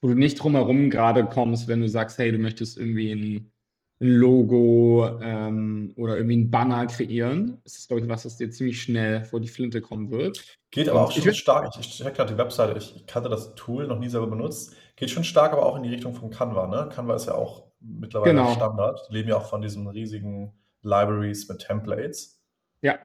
wo 0.00 0.08
du 0.08 0.14
nicht 0.14 0.42
drumherum 0.42 0.90
gerade 0.90 1.24
kommst, 1.24 1.68
wenn 1.68 1.80
du 1.80 1.88
sagst, 1.88 2.18
hey, 2.18 2.32
du 2.32 2.38
möchtest 2.38 2.78
irgendwie 2.78 3.12
ein, 3.12 3.52
ein 4.00 4.08
Logo 4.08 5.18
ähm, 5.20 5.92
oder 5.96 6.16
irgendwie 6.16 6.36
ein 6.36 6.50
Banner 6.50 6.86
kreieren. 6.86 7.60
Das 7.64 7.78
ist, 7.78 7.88
glaube 7.88 8.02
ich, 8.02 8.08
was, 8.08 8.24
das 8.24 8.36
dir 8.36 8.50
ziemlich 8.50 8.80
schnell 8.80 9.24
vor 9.24 9.40
die 9.40 9.48
Flinte 9.48 9.80
kommen 9.80 10.10
wird. 10.10 10.58
Geht 10.70 10.88
aber 10.88 11.04
auch 11.04 11.12
schon 11.12 11.28
ich 11.28 11.38
stark. 11.38 11.72
Ich, 11.74 11.80
ich 11.80 11.96
check 11.98 12.14
gerade 12.14 12.32
die 12.32 12.38
Webseite. 12.38 12.78
Ich 12.78 13.06
kannte 13.06 13.28
das 13.28 13.54
Tool 13.54 13.86
noch 13.86 13.98
nie 13.98 14.08
selber 14.08 14.26
benutzt. 14.26 14.74
Geht 14.96 15.10
schon 15.10 15.24
stark, 15.24 15.52
aber 15.52 15.66
auch 15.66 15.76
in 15.76 15.82
die 15.82 15.90
Richtung 15.90 16.14
von 16.14 16.30
Canva. 16.30 16.66
Ne? 16.66 16.88
Canva 16.92 17.14
ist 17.14 17.26
ja 17.26 17.34
auch 17.34 17.66
mittlerweile 17.80 18.32
genau. 18.32 18.52
Standard. 18.52 19.06
Die 19.08 19.14
leben 19.14 19.28
ja 19.28 19.36
auch 19.36 19.48
von 19.48 19.60
diesen 19.60 19.86
riesigen 19.86 20.58
Libraries 20.82 21.48
mit 21.48 21.58
Templates. 21.60 22.42
Ja. 22.80 22.98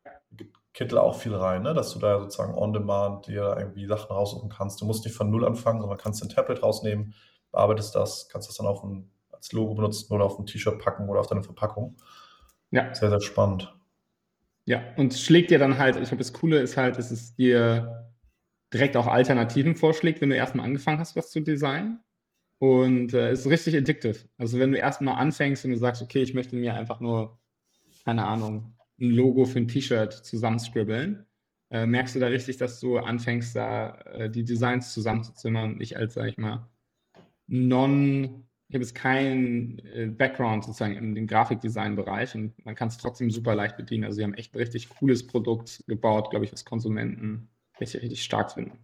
Kittel 0.74 0.98
auch 0.98 1.16
viel 1.16 1.36
rein, 1.36 1.64
ne? 1.64 1.74
dass 1.74 1.92
du 1.92 2.00
da 2.00 2.20
sozusagen 2.20 2.54
on 2.54 2.72
demand 2.72 3.28
dir 3.28 3.56
irgendwie 3.58 3.86
Sachen 3.88 4.14
raussuchen 4.14 4.50
kannst. 4.50 4.80
Du 4.80 4.86
musst 4.86 5.04
nicht 5.04 5.16
von 5.16 5.30
Null 5.30 5.46
anfangen, 5.46 5.82
sondern 5.82 5.98
kannst 5.98 6.24
ein 6.24 6.30
Tablet 6.30 6.64
rausnehmen, 6.64 7.14
bearbeitest 7.52 7.94
das, 7.94 8.30
kannst 8.30 8.48
das 8.48 8.56
dann 8.56 8.68
auf 8.68 8.82
ein, 8.84 9.12
als 9.32 9.52
Logo 9.52 9.74
benutzen 9.74 10.14
oder 10.14 10.24
auf 10.24 10.40
ein 10.40 10.46
T-Shirt 10.46 10.80
packen 10.80 11.10
oder 11.10 11.20
auf 11.20 11.28
deine 11.28 11.44
Verpackung. 11.44 11.98
Ja. 12.70 12.94
Sehr, 12.96 13.10
sehr 13.10 13.20
spannend. 13.20 13.76
Ja, 14.64 14.82
und 14.96 15.14
schlägt 15.14 15.52
dir 15.52 15.60
dann 15.60 15.78
halt, 15.78 15.98
ich 15.98 16.04
glaube, 16.04 16.20
das 16.20 16.32
Coole 16.32 16.60
ist 16.60 16.78
halt, 16.78 16.98
dass 16.98 17.12
es 17.12 17.36
dir 17.36 18.11
direkt 18.74 18.96
auch 18.98 19.08
Alternativen 19.08 19.76
vorschlägt, 19.76 20.22
wenn 20.22 20.30
du 20.30 20.36
erstmal 20.36 20.66
angefangen 20.66 21.00
hast, 21.00 21.16
was 21.16 21.32
zu 21.32 21.42
designen. 21.42 22.00
Und 22.60 23.14
äh, 23.14 23.32
es 23.32 23.42
ist 23.42 23.50
richtig 23.50 23.76
addictive. 23.76 24.20
Also 24.38 24.60
wenn 24.60 24.72
du 24.72 24.78
erstmal 24.78 25.16
anfängst 25.16 25.66
und 25.66 25.72
du 25.72 25.78
sagst, 25.78 26.02
okay, 26.02 26.22
ich 26.22 26.34
möchte 26.34 26.56
mir 26.56 26.76
einfach 26.76 27.00
nur, 27.00 27.40
keine 28.06 28.26
Ahnung, 28.26 28.76
ein 29.00 29.10
Logo 29.10 29.46
für 29.46 29.60
ein 29.60 29.68
T-Shirt 29.68 30.14
zusammenscribbeln, 30.14 31.26
äh, 31.72 31.86
merkst 31.86 32.16
du 32.16 32.20
da 32.20 32.28
richtig, 32.28 32.58
dass 32.58 32.80
du 32.80 33.00
anfängst, 33.00 33.56
da 33.56 33.96
äh, 34.02 34.30
die 34.30 34.44
Designs 34.44 34.94
zusammenzuzimmern. 34.94 35.82
Ich 35.82 35.98
als, 35.98 36.14
sag 36.14 36.28
ich 36.28 36.38
mal, 36.38 36.70
non, 37.48 38.46
ich 38.68 38.76
habe 38.76 38.84
jetzt 38.84 38.96
keinen 38.96 39.80
äh, 39.80 40.06
Background 40.06 40.64
sozusagen 40.64 40.96
in 40.96 41.16
dem 41.16 41.28
Grafikdesign-Bereich 41.28 42.36
und 42.36 42.64
man 42.64 42.76
kann 42.76 42.90
es 42.90 42.98
trotzdem 42.98 43.32
super 43.32 43.56
leicht 43.56 43.76
bedienen. 43.76 44.06
Also 44.06 44.18
sie 44.18 44.24
haben 44.24 44.34
echt 44.36 44.54
ein 44.54 44.60
richtig 44.60 44.90
cooles 44.90 45.26
Produkt 45.26 45.84
gebaut, 45.88 46.30
glaube 46.30 46.46
ich, 46.46 46.54
was 46.54 46.64
Konsumenten 46.64 47.50
richtig, 47.82 48.02
richtig 48.04 48.24
stark 48.24 48.54
finden. 48.54 48.80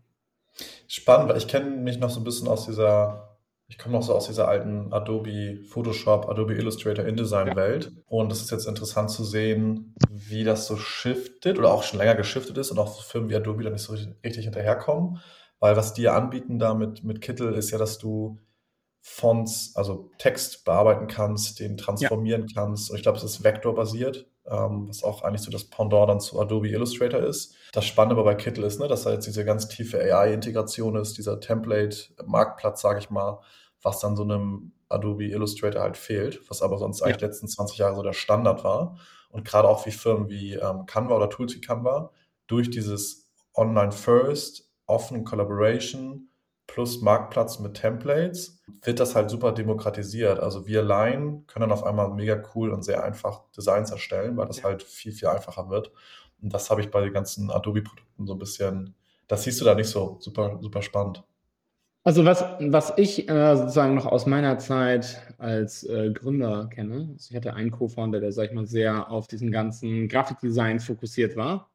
Spannend, 0.87 1.29
weil 1.29 1.37
ich 1.37 1.47
kenne 1.47 1.69
mich 1.69 1.99
noch 1.99 2.09
so 2.09 2.19
ein 2.19 2.23
bisschen 2.23 2.47
aus 2.47 2.65
dieser 2.65 3.37
Ich 3.69 3.77
komme 3.77 3.95
noch 3.95 4.03
so 4.03 4.13
aus 4.15 4.27
dieser 4.27 4.47
alten 4.47 4.93
Adobe 4.93 5.57
Photoshop, 5.69 6.27
Adobe 6.29 6.55
Illustrator, 6.55 7.05
InDesign-Welt. 7.05 7.85
Ja. 7.85 8.01
Und 8.07 8.31
es 8.31 8.41
ist 8.41 8.51
jetzt 8.51 8.67
interessant 8.67 9.11
zu 9.11 9.23
sehen, 9.23 9.93
wie 10.09 10.43
das 10.43 10.67
so 10.67 10.77
shiftet 10.77 11.59
oder 11.59 11.73
auch 11.73 11.83
schon 11.83 11.99
länger 11.99 12.15
geschiftet 12.15 12.57
ist 12.57 12.71
und 12.71 12.79
auch 12.79 12.87
so 12.87 13.01
Firmen 13.01 13.29
wie 13.29 13.35
Adobe 13.35 13.63
da 13.63 13.69
nicht 13.69 13.83
so 13.83 13.93
richtig 13.93 14.45
hinterherkommen. 14.45 15.21
Weil 15.59 15.75
was 15.75 15.93
die 15.93 16.07
anbieten 16.07 16.59
da 16.59 16.73
mit, 16.73 17.03
mit 17.03 17.21
Kittel 17.21 17.53
ist 17.53 17.71
ja, 17.71 17.77
dass 17.77 17.97
du 17.97 18.39
Fonts, 19.09 19.71
also 19.75 20.11
Text 20.17 20.65
bearbeiten 20.65 21.07
kannst, 21.07 21.59
den 21.59 21.77
transformieren 21.77 22.45
ja. 22.47 22.53
kannst. 22.53 22.91
Und 22.91 22.97
ich 22.97 23.03
glaube, 23.03 23.17
es 23.17 23.23
ist 23.23 23.43
vektorbasiert, 23.43 24.27
ähm, 24.45 24.87
was 24.89 25.01
auch 25.01 25.23
eigentlich 25.23 25.41
so 25.41 25.49
das 25.49 25.63
Pendant 25.63 26.09
dann 26.09 26.19
zu 26.19 26.39
Adobe 26.39 26.67
Illustrator 26.67 27.21
ist. 27.21 27.55
Das 27.71 27.85
Spannende 27.85 28.15
aber 28.15 28.25
bei 28.25 28.35
Kittel 28.35 28.65
ist, 28.65 28.79
ne, 28.79 28.87
dass 28.87 29.03
da 29.03 29.13
jetzt 29.13 29.25
diese 29.25 29.45
ganz 29.45 29.69
tiefe 29.69 29.97
AI-Integration 29.99 30.97
ist, 30.97 31.17
dieser 31.17 31.39
Template-Marktplatz, 31.39 32.81
sage 32.81 32.99
ich 32.99 33.09
mal, 33.09 33.39
was 33.81 34.01
dann 34.01 34.17
so 34.17 34.23
einem 34.23 34.73
Adobe 34.89 35.25
Illustrator 35.25 35.81
halt 35.81 35.97
fehlt, 35.97 36.41
was 36.49 36.61
aber 36.61 36.77
sonst 36.77 37.01
eigentlich 37.01 37.21
ja. 37.21 37.27
letzten 37.27 37.47
20 37.47 37.77
Jahre 37.77 37.95
so 37.95 38.03
der 38.03 38.13
Standard 38.13 38.63
war. 38.65 38.97
Und 39.29 39.45
gerade 39.45 39.69
auch 39.69 39.85
wie 39.85 39.91
Firmen 39.91 40.29
wie 40.29 40.55
ähm, 40.55 40.85
Canva 40.85 41.15
oder 41.15 41.29
Tools 41.29 41.55
wie 41.55 41.61
Canva 41.61 42.11
durch 42.45 42.69
dieses 42.69 43.31
Online-First, 43.55 44.69
Offen 44.85 45.23
Collaboration, 45.23 46.29
plus 46.67 47.01
Marktplatz 47.01 47.59
mit 47.59 47.75
Templates, 47.75 48.61
wird 48.83 48.99
das 48.99 49.15
halt 49.15 49.29
super 49.29 49.53
demokratisiert. 49.53 50.39
Also 50.39 50.67
wir 50.67 50.81
allein 50.81 51.45
können 51.47 51.61
dann 51.61 51.71
auf 51.71 51.83
einmal 51.83 52.11
mega 52.11 52.41
cool 52.53 52.71
und 52.71 52.83
sehr 52.83 53.03
einfach 53.03 53.41
Designs 53.55 53.89
erstellen, 53.89 54.37
weil 54.37 54.47
das 54.47 54.63
halt 54.63 54.83
viel, 54.83 55.13
viel 55.13 55.29
einfacher 55.29 55.69
wird. 55.69 55.91
Und 56.41 56.53
das 56.53 56.69
habe 56.69 56.81
ich 56.81 56.91
bei 56.91 57.01
den 57.01 57.13
ganzen 57.13 57.49
Adobe-Produkten 57.49 58.27
so 58.27 58.33
ein 58.33 58.39
bisschen, 58.39 58.93
das 59.27 59.43
siehst 59.43 59.59
du 59.59 59.65
da 59.65 59.73
nicht 59.73 59.89
so 59.89 60.17
super, 60.19 60.59
super 60.61 60.81
spannend. 60.81 61.23
Also 62.03 62.23
was, 62.23 62.43
was 62.59 62.93
ich 62.95 63.27
äh, 63.27 63.57
sozusagen 63.57 63.95
noch 63.95 64.05
aus 64.05 64.27
meiner 64.27 64.59
Zeit 64.59 65.21
als 65.39 65.83
äh, 65.83 66.11
Gründer 66.11 66.67
kenne, 66.67 67.09
also 67.13 67.27
ich 67.29 67.35
hatte 67.35 67.53
einen 67.53 67.71
Co-Founder, 67.71 68.21
der, 68.21 68.31
sag 68.31 68.45
ich 68.45 68.53
mal, 68.53 68.65
sehr 68.65 69.11
auf 69.11 69.27
diesen 69.27 69.51
ganzen 69.51 70.07
Grafikdesign 70.07 70.79
fokussiert 70.79 71.35
war 71.35 71.69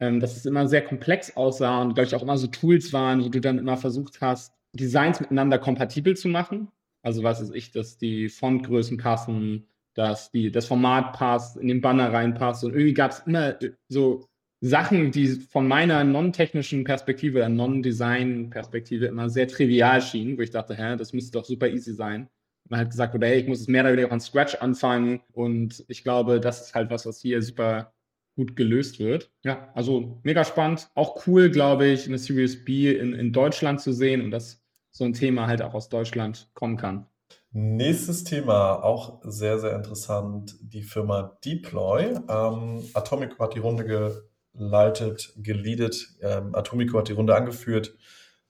ähm, 0.00 0.20
dass 0.20 0.36
es 0.36 0.46
immer 0.46 0.68
sehr 0.68 0.82
komplex 0.82 1.36
aussah 1.36 1.82
und, 1.82 1.94
glaube 1.94 2.06
ich, 2.08 2.14
auch 2.14 2.22
immer 2.22 2.38
so 2.38 2.46
Tools 2.46 2.92
waren, 2.92 3.24
wo 3.24 3.28
du 3.28 3.40
dann 3.40 3.58
immer 3.58 3.76
versucht 3.76 4.20
hast, 4.20 4.52
Designs 4.72 5.20
miteinander 5.20 5.58
kompatibel 5.58 6.16
zu 6.16 6.28
machen. 6.28 6.68
Also 7.02 7.22
was 7.22 7.40
ist 7.40 7.54
ich, 7.54 7.70
dass 7.70 7.98
die 7.98 8.28
Fontgrößen 8.28 8.98
passen, 8.98 9.66
dass 9.94 10.30
die, 10.30 10.50
das 10.50 10.66
Format 10.66 11.12
passt, 11.14 11.56
in 11.56 11.68
den 11.68 11.80
Banner 11.80 12.12
reinpasst. 12.12 12.64
Und 12.64 12.72
irgendwie 12.72 12.94
gab 12.94 13.12
es 13.12 13.20
immer 13.20 13.60
äh, 13.62 13.72
so 13.88 14.28
Sachen, 14.60 15.10
die 15.12 15.28
von 15.28 15.68
meiner 15.68 16.04
non-technischen 16.04 16.84
Perspektive 16.84 17.38
oder 17.38 17.48
Non-Design-Perspektive 17.48 19.06
immer 19.06 19.28
sehr 19.30 19.48
trivial 19.48 20.02
schienen, 20.02 20.36
wo 20.36 20.42
ich 20.42 20.50
dachte, 20.50 20.74
hä, 20.74 20.96
das 20.96 21.12
müsste 21.12 21.38
doch 21.38 21.44
super 21.44 21.68
easy 21.68 21.92
sein. 21.92 22.28
Man 22.68 22.80
hat 22.80 22.90
gesagt, 22.90 23.14
okay, 23.14 23.38
ich 23.38 23.46
muss 23.46 23.60
es 23.60 23.68
mehr 23.68 23.82
oder 23.82 23.92
weniger 23.92 24.08
von 24.08 24.20
Scratch 24.20 24.56
anfangen. 24.56 25.20
Und 25.32 25.84
ich 25.88 26.02
glaube, 26.02 26.40
das 26.40 26.62
ist 26.62 26.74
halt 26.74 26.90
was, 26.90 27.06
was 27.06 27.20
hier 27.20 27.40
super 27.42 27.92
gut 28.36 28.54
gelöst 28.54 28.98
wird. 28.98 29.30
Ja, 29.42 29.70
also 29.74 30.20
mega 30.22 30.44
spannend. 30.44 30.90
Auch 30.94 31.26
cool, 31.26 31.50
glaube 31.50 31.86
ich, 31.86 32.06
eine 32.06 32.18
Series 32.18 32.64
B 32.64 32.94
in, 32.94 33.14
in 33.14 33.32
Deutschland 33.32 33.80
zu 33.80 33.92
sehen 33.92 34.22
und 34.22 34.30
dass 34.30 34.62
so 34.92 35.04
ein 35.04 35.14
Thema 35.14 35.46
halt 35.46 35.62
auch 35.62 35.74
aus 35.74 35.88
Deutschland 35.88 36.48
kommen 36.54 36.76
kann. 36.76 37.06
Nächstes 37.50 38.24
Thema, 38.24 38.82
auch 38.82 39.20
sehr, 39.24 39.58
sehr 39.58 39.74
interessant, 39.74 40.56
die 40.60 40.82
Firma 40.82 41.38
Deploy. 41.44 42.14
Ähm, 42.28 42.84
Atomico 42.92 43.42
hat 43.42 43.54
die 43.54 43.60
Runde 43.60 44.26
geleitet, 44.52 45.32
geleadet. 45.36 46.16
Ähm, 46.20 46.54
Atomico 46.54 46.98
hat 46.98 47.08
die 47.08 47.14
Runde 47.14 47.34
angeführt, 47.34 47.96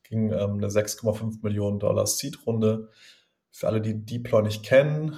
ging 0.02 0.32
ähm, 0.32 0.54
eine 0.54 0.68
6,5 0.68 1.42
Millionen 1.42 1.78
Dollar 1.78 2.06
Seed-Runde. 2.06 2.90
Für 3.52 3.68
alle, 3.68 3.80
die 3.80 4.04
Deploy 4.04 4.42
nicht 4.42 4.64
kennen, 4.64 5.16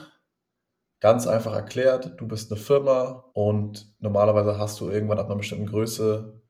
Ganz 1.01 1.29
einfach 1.29 1.55
erklärt, 1.55 2.15
du 2.19 2.27
bist 2.27 2.51
eine 2.51 2.61
Firma 2.61 3.25
und 3.33 3.95
normalerweise 4.01 4.59
hast 4.59 4.81
du 4.81 4.91
irgendwann 4.91 5.21
ab 5.21 5.27
einer 5.27 5.37
bestimmten 5.37 5.67
Größe, 5.67 6.43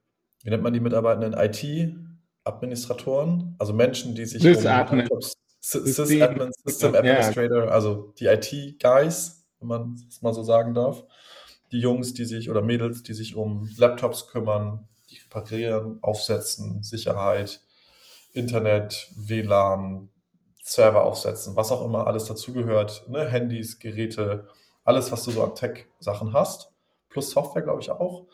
wie 0.43 0.51
nennt 0.51 0.63
man 0.63 0.73
die 0.73 0.81
Mitarbeitenden, 0.81 1.35
IT-Administratoren, 1.35 3.57
also 3.59 3.75
Menschen, 3.75 4.15
die 4.15 4.25
sich 4.25 4.41
Sysadmin. 4.43 5.07
um 5.09 5.21
Sysadmin, 5.61 6.51
System 6.65 6.95
Administrator, 6.95 7.67
ja. 7.67 7.71
also 7.71 8.15
die 8.19 8.25
IT-Guys, 8.27 9.45
wenn 9.59 9.69
man 9.69 9.97
es 10.09 10.23
mal 10.23 10.33
so 10.33 10.43
sagen 10.43 10.73
darf, 10.73 11.05
die 11.73 11.81
Jungs, 11.81 12.15
die 12.15 12.25
sich 12.25 12.49
oder 12.49 12.63
Mädels, 12.63 13.03
die 13.03 13.13
sich 13.13 13.37
um 13.37 13.69
Laptops 13.77 14.29
kümmern, 14.29 14.89
die 15.11 15.19
reparieren, 15.19 16.03
aufsetzen, 16.03 16.83
Sicherheit, 16.83 17.61
Internet, 18.33 19.11
WLAN, 19.17 20.09
Server 20.69 21.03
aufsetzen, 21.03 21.57
was 21.57 21.73
auch 21.73 21.85
immer 21.85 22.07
alles 22.07 22.27
dazugehört, 22.27 23.09
ne? 23.09 23.27
Handys, 23.27 23.79
Geräte, 23.79 24.49
alles, 24.85 25.11
was 25.11 25.25
du 25.25 25.31
so 25.31 25.43
an 25.43 25.55
Tech-Sachen 25.55 26.35
hast, 26.35 26.73
plus 27.09 27.31
Software, 27.31 27.63
glaube 27.63 27.81
ich, 27.81 27.91
auch. 27.91 28.27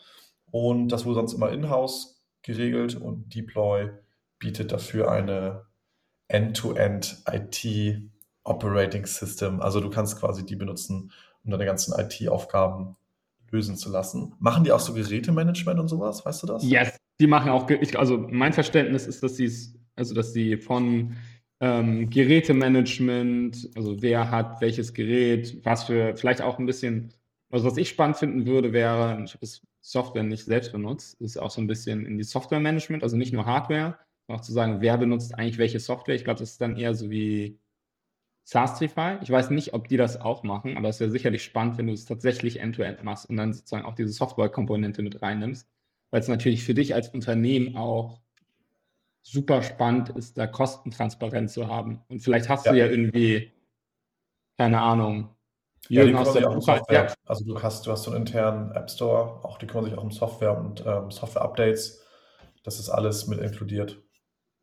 Und 0.51 0.89
das 0.89 1.05
wurde 1.05 1.15
sonst 1.15 1.33
immer 1.33 1.49
in-house 1.51 2.21
geregelt 2.41 2.95
und 2.95 3.33
Deploy 3.33 3.89
bietet 4.37 4.71
dafür 4.73 5.09
eine 5.11 5.65
End-to-End 6.27 7.23
IT 7.31 8.01
Operating 8.43 9.05
System. 9.05 9.61
Also 9.61 9.79
du 9.79 9.89
kannst 9.89 10.19
quasi 10.19 10.45
die 10.45 10.55
benutzen, 10.55 11.11
um 11.43 11.51
deine 11.51 11.65
ganzen 11.65 11.97
IT-Aufgaben 11.97 12.97
lösen 13.49 13.77
zu 13.77 13.89
lassen. 13.89 14.35
Machen 14.39 14.65
die 14.65 14.71
auch 14.71 14.79
so 14.79 14.93
Gerätemanagement 14.93 15.79
und 15.79 15.87
sowas? 15.87 16.25
Weißt 16.25 16.43
du 16.43 16.47
das? 16.47 16.63
Yes, 16.63 16.97
die 17.19 17.27
machen 17.27 17.49
auch, 17.49 17.67
also 17.95 18.17
mein 18.17 18.53
Verständnis 18.53 19.07
ist, 19.07 19.23
dass 19.23 19.35
sie 19.35 19.47
also 19.95 20.13
dass 20.13 20.33
sie 20.33 20.57
von 20.57 21.15
ähm, 21.65 22.09
Gerätemanagement, 22.11 23.71
also 23.75 23.99
wer 24.01 24.29
hat 24.29 24.61
welches 24.61 24.93
Gerät, 24.93 25.65
was 25.65 25.85
für, 25.85 26.15
vielleicht 26.15 26.41
auch 26.43 26.59
ein 26.59 26.67
bisschen, 26.67 27.11
also 27.49 27.65
was 27.65 27.77
ich 27.77 27.89
spannend 27.89 28.17
finden 28.17 28.45
würde, 28.45 28.71
wäre, 28.71 29.23
ich 29.25 29.31
habe 29.31 29.41
das 29.41 29.61
Software 29.81 30.23
nicht 30.23 30.45
selbst 30.45 30.71
benutzt, 30.71 31.19
ist 31.19 31.37
auch 31.37 31.49
so 31.49 31.61
ein 31.61 31.67
bisschen 31.67 32.05
in 32.05 32.19
die 32.19 32.23
Software-Management, 32.23 33.01
also 33.01 33.17
nicht 33.17 33.33
nur 33.33 33.47
Hardware, 33.47 33.97
auch 34.27 34.41
zu 34.41 34.53
sagen, 34.53 34.81
wer 34.81 34.97
benutzt 34.97 35.33
eigentlich 35.33 35.57
welche 35.57 35.79
Software. 35.79 36.15
Ich 36.15 36.23
glaube, 36.23 36.39
das 36.39 36.51
ist 36.51 36.61
dann 36.61 36.77
eher 36.77 36.93
so 36.93 37.09
wie 37.09 37.59
Sastrify. 38.43 39.17
Ich 39.23 39.31
weiß 39.31 39.49
nicht, 39.49 39.73
ob 39.73 39.87
die 39.87 39.97
das 39.97 40.21
auch 40.21 40.43
machen, 40.43 40.77
aber 40.77 40.89
es 40.89 40.99
wäre 40.99 41.09
sicherlich 41.09 41.43
spannend, 41.43 41.79
wenn 41.79 41.87
du 41.87 41.93
es 41.93 42.05
tatsächlich 42.05 42.59
end-to-end 42.59 42.99
-End 42.99 43.03
machst 43.03 43.27
und 43.27 43.37
dann 43.37 43.53
sozusagen 43.53 43.85
auch 43.85 43.95
diese 43.95 44.11
Software-Komponente 44.13 45.01
mit 45.01 45.21
reinnimmst, 45.21 45.67
weil 46.11 46.21
es 46.21 46.27
natürlich 46.27 46.63
für 46.63 46.75
dich 46.75 46.93
als 46.93 47.09
Unternehmen 47.09 47.75
auch 47.75 48.21
super 49.25 49.63
spannend 49.63 50.09
ist, 50.09 50.37
da 50.37 50.45
Kostentransparenz 50.45 51.53
zu 51.53 51.67
haben. 51.67 51.99
Und 52.09 52.19
vielleicht 52.19 52.47
hast 52.47 52.65
ja. 52.67 52.71
du 52.71 52.77
ja 52.77 52.85
irgendwie, 52.85 53.51
keine 54.57 54.79
Ahnung, 54.79 55.29
ja, 55.89 56.05
die 56.05 56.15
aus 56.15 56.33
der 56.33 56.43
Software. 56.61 57.07
Ja. 57.07 57.13
Also 57.25 57.43
du 57.45 57.61
hast, 57.61 57.85
du 57.85 57.91
hast 57.91 58.03
so 58.03 58.11
einen 58.11 58.21
internen 58.21 58.71
App 58.71 58.89
Store, 58.89 59.43
auch 59.43 59.57
die 59.57 59.67
kümmern 59.67 59.85
sich 59.85 59.97
auch 59.97 60.03
um 60.03 60.11
Software 60.11 60.57
und 60.57 60.83
ähm, 60.85 61.11
Software-Updates. 61.11 62.03
Das 62.63 62.79
ist 62.79 62.89
alles 62.89 63.27
mit 63.27 63.39
inkludiert. 63.39 64.01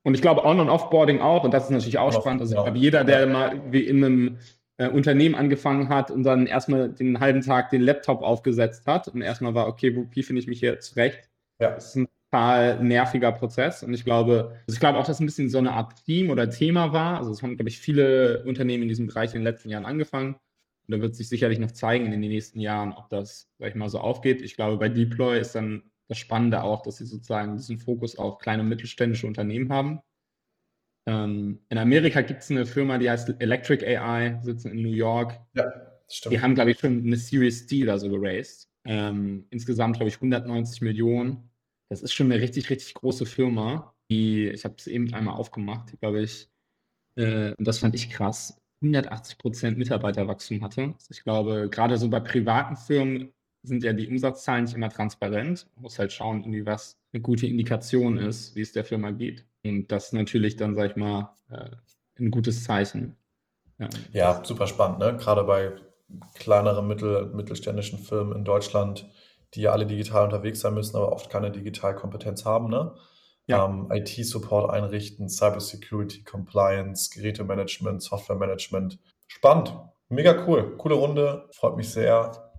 Und 0.05 0.15
ich 0.15 0.23
glaube, 0.23 0.45
On- 0.45 0.61
und 0.61 0.69
Offboarding 0.69 1.21
auch, 1.21 1.45
und 1.45 1.55
das 1.55 1.65
ist 1.65 1.71
natürlich 1.71 1.99
auch 1.99 2.13
spannend. 2.13 2.41
Also 2.41 2.53
genau. 2.53 2.63
ich 2.63 2.67
glaube, 2.67 2.79
jeder, 2.79 3.05
der 3.05 3.27
mal 3.27 3.61
wie 3.73 3.83
in 3.87 4.05
einem 4.05 4.39
äh, 4.77 4.89
Unternehmen 4.89 5.35
angefangen 5.35 5.89
hat 5.89 6.11
und 6.11 6.23
dann 6.23 6.47
erstmal 6.47 6.89
den 6.89 7.21
halben 7.21 7.41
Tag 7.41 7.71
den 7.71 7.83
Laptop 7.83 8.23
aufgesetzt 8.23 8.87
hat 8.87 9.09
und 9.09 9.23
erstmal 9.23 9.55
war, 9.55 9.67
okay, 9.67 9.95
wo, 9.97 10.07
wie 10.11 10.23
finde 10.23 10.41
ich 10.41 10.49
mich 10.49 10.61
hier 10.61 10.81
zurecht? 10.81 11.31
Ja. 11.61 11.73
Das 11.73 11.89
ist 11.89 11.97
ein 11.97 12.09
total 12.33 12.83
nerviger 12.83 13.33
Prozess. 13.33 13.83
Und 13.83 13.93
ich 13.93 14.05
glaube, 14.05 14.57
also 14.67 14.75
ich 14.75 14.81
glaube 14.81 14.99
auch, 14.99 15.07
dass 15.07 15.21
ein 15.21 15.27
bisschen 15.27 15.51
so 15.51 15.59
eine 15.59 15.73
Art 15.73 16.05
Team 16.05 16.31
oder 16.31 16.49
Thema 16.49 16.93
war. 16.93 17.19
Also 17.19 17.31
es 17.31 17.43
haben, 17.43 17.57
glaube 17.57 17.69
ich, 17.69 17.79
viele 17.79 18.43
Unternehmen 18.45 18.85
in 18.85 18.89
diesem 18.89 19.07
Bereich 19.07 19.35
in 19.35 19.41
den 19.41 19.45
letzten 19.45 19.69
Jahren 19.69 19.85
angefangen. 19.85 20.35
Und 20.35 20.97
da 20.97 21.01
wird 21.01 21.15
sich 21.15 21.29
sicherlich 21.29 21.59
noch 21.59 21.73
zeigen 21.73 22.07
in 22.07 22.11
den 22.11 22.21
nächsten 22.21 22.59
Jahren, 22.59 22.93
ob 22.93 23.09
das, 23.11 23.51
sag 23.59 23.69
ich 23.69 23.75
mal, 23.75 23.89
so 23.89 23.99
aufgeht. 24.01 24.43
Ich 24.43 24.57
glaube, 24.57 24.79
bei 24.79 24.89
Deploy 24.89 25.39
ist 25.39 25.55
dann 25.55 25.83
das 26.09 26.19
Spannende 26.19 26.63
auch, 26.63 26.83
dass 26.83 26.97
sie 26.97 27.07
sozusagen 27.07 27.57
diesen 27.57 27.79
Fokus 27.79 28.17
auf 28.17 28.39
kleine 28.39 28.63
und 28.63 28.69
mittelständische 28.69 29.27
Unternehmen 29.27 29.71
haben. 29.71 30.01
Ähm, 31.07 31.61
in 31.69 31.79
Amerika 31.79 32.23
gibt 32.23 32.43
es 32.43 32.51
eine 32.51 32.65
Firma, 32.65 32.99
die 32.99 33.11
heißt 33.11 33.41
Electric 33.41 33.85
AI, 33.85 34.39
sitzen 34.43 34.71
in 34.71 34.83
New 34.83 34.93
York. 34.93 35.39
Ja, 35.55 35.65
stimmt. 36.09 36.35
Die 36.35 36.41
haben, 36.41 36.55
glaube 36.55 36.71
ich, 36.71 36.79
schon 36.79 37.05
eine 37.05 37.17
Series 37.17 37.67
D 37.67 37.85
da 37.85 37.99
so 37.99 38.09
geraced. 38.09 38.69
Ähm, 38.85 39.47
insgesamt, 39.51 39.97
glaube 39.97 40.09
ich, 40.09 40.17
190 40.17 40.81
Millionen. 40.81 41.52
Das 41.93 42.01
ist 42.01 42.15
schon 42.15 42.33
eine 42.33 42.41
richtig, 42.41 42.71
richtig 42.71 42.95
große 42.95 43.27
Firma. 43.27 43.95
Die, 44.11 44.49
ich 44.49 44.65
habe 44.65 44.77
es 44.79 44.87
eben 44.87 45.13
einmal 45.13 45.35
aufgemacht, 45.35 45.93
glaube 46.01 46.23
ich. 46.23 46.49
Äh, 47.17 47.53
und 47.53 47.69
das 47.69 47.81
fand 47.81 47.95
ich 47.95 48.09
krass. 48.09 48.59
180 48.81 49.37
Prozent 49.37 49.77
Mitarbeiterwachstum 49.77 50.65
hatte. 50.65 50.95
Ich 51.11 51.23
glaube, 51.23 51.69
gerade 51.71 51.99
so 51.99 52.09
bei 52.09 52.21
privaten 52.21 52.77
Firmen 52.77 53.35
sind 53.63 53.85
ja 53.85 53.93
die 53.93 54.09
Umsatzzahlen 54.09 54.65
nicht 54.65 54.75
immer 54.75 54.89
transparent. 54.89 55.69
Man 55.75 55.83
muss 55.83 55.99
halt 55.99 56.13
schauen, 56.13 56.41
irgendwie 56.41 56.65
was 56.65 56.97
eine 57.13 57.21
gute 57.21 57.47
Indikation 57.47 58.17
ist, 58.17 58.57
wie 58.57 58.63
es 58.63 58.73
der 58.73 58.87
Firma 58.87 59.11
geht. 59.11 59.45
Und 59.63 59.93
das 59.93 60.15
natürlich 60.15 60.57
dann, 60.57 60.75
sag 60.75 60.93
ich 60.93 60.97
mal, 60.97 61.37
äh, 61.51 61.77
ein 62.19 62.31
gutes 62.31 62.65
Zeichen. 62.65 63.17
Ja, 63.79 63.91
ja 64.15 64.45
super 64.47 64.67
spannend, 64.67 64.99
ne? 64.99 65.19
Gerade 65.19 65.45
bei 65.45 65.73
kleineren 66.37 66.89
mittel, 66.89 67.27
mittelständischen 67.35 67.99
Firmen 67.99 68.35
in 68.35 68.45
Deutschland 68.47 69.07
die 69.55 69.63
ja 69.63 69.73
alle 69.73 69.87
digital 69.87 70.25
unterwegs 70.25 70.61
sein 70.61 70.75
müssen, 70.75 70.97
aber 70.97 71.13
oft 71.13 71.31
keine 71.31 71.51
Digitalkompetenz 71.51 72.45
haben. 72.45 72.69
Ne? 72.69 72.95
Ja. 73.47 73.65
Ähm, 73.65 73.89
IT-Support 73.91 74.71
einrichten, 74.71 75.29
Cybersecurity, 75.29 76.25
Compliance, 76.25 77.11
Gerätemanagement, 77.15 78.03
Softwaremanagement. 78.03 78.99
Spannend. 79.27 79.75
Mega 80.09 80.47
cool. 80.47 80.77
Coole 80.77 80.95
Runde. 80.95 81.49
Freut 81.53 81.77
mich 81.77 81.91
sehr. 81.91 82.53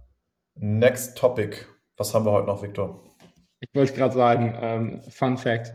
Next 0.55 1.17
Topic. 1.17 1.57
Was 1.97 2.13
haben 2.13 2.25
wir 2.25 2.31
heute 2.31 2.47
noch, 2.47 2.61
Victor? 2.61 3.03
Ich 3.59 3.69
wollte 3.73 3.93
gerade 3.93 4.13
sagen, 4.13 4.55
ähm, 4.59 5.01
Fun 5.09 5.37
Fact. 5.37 5.73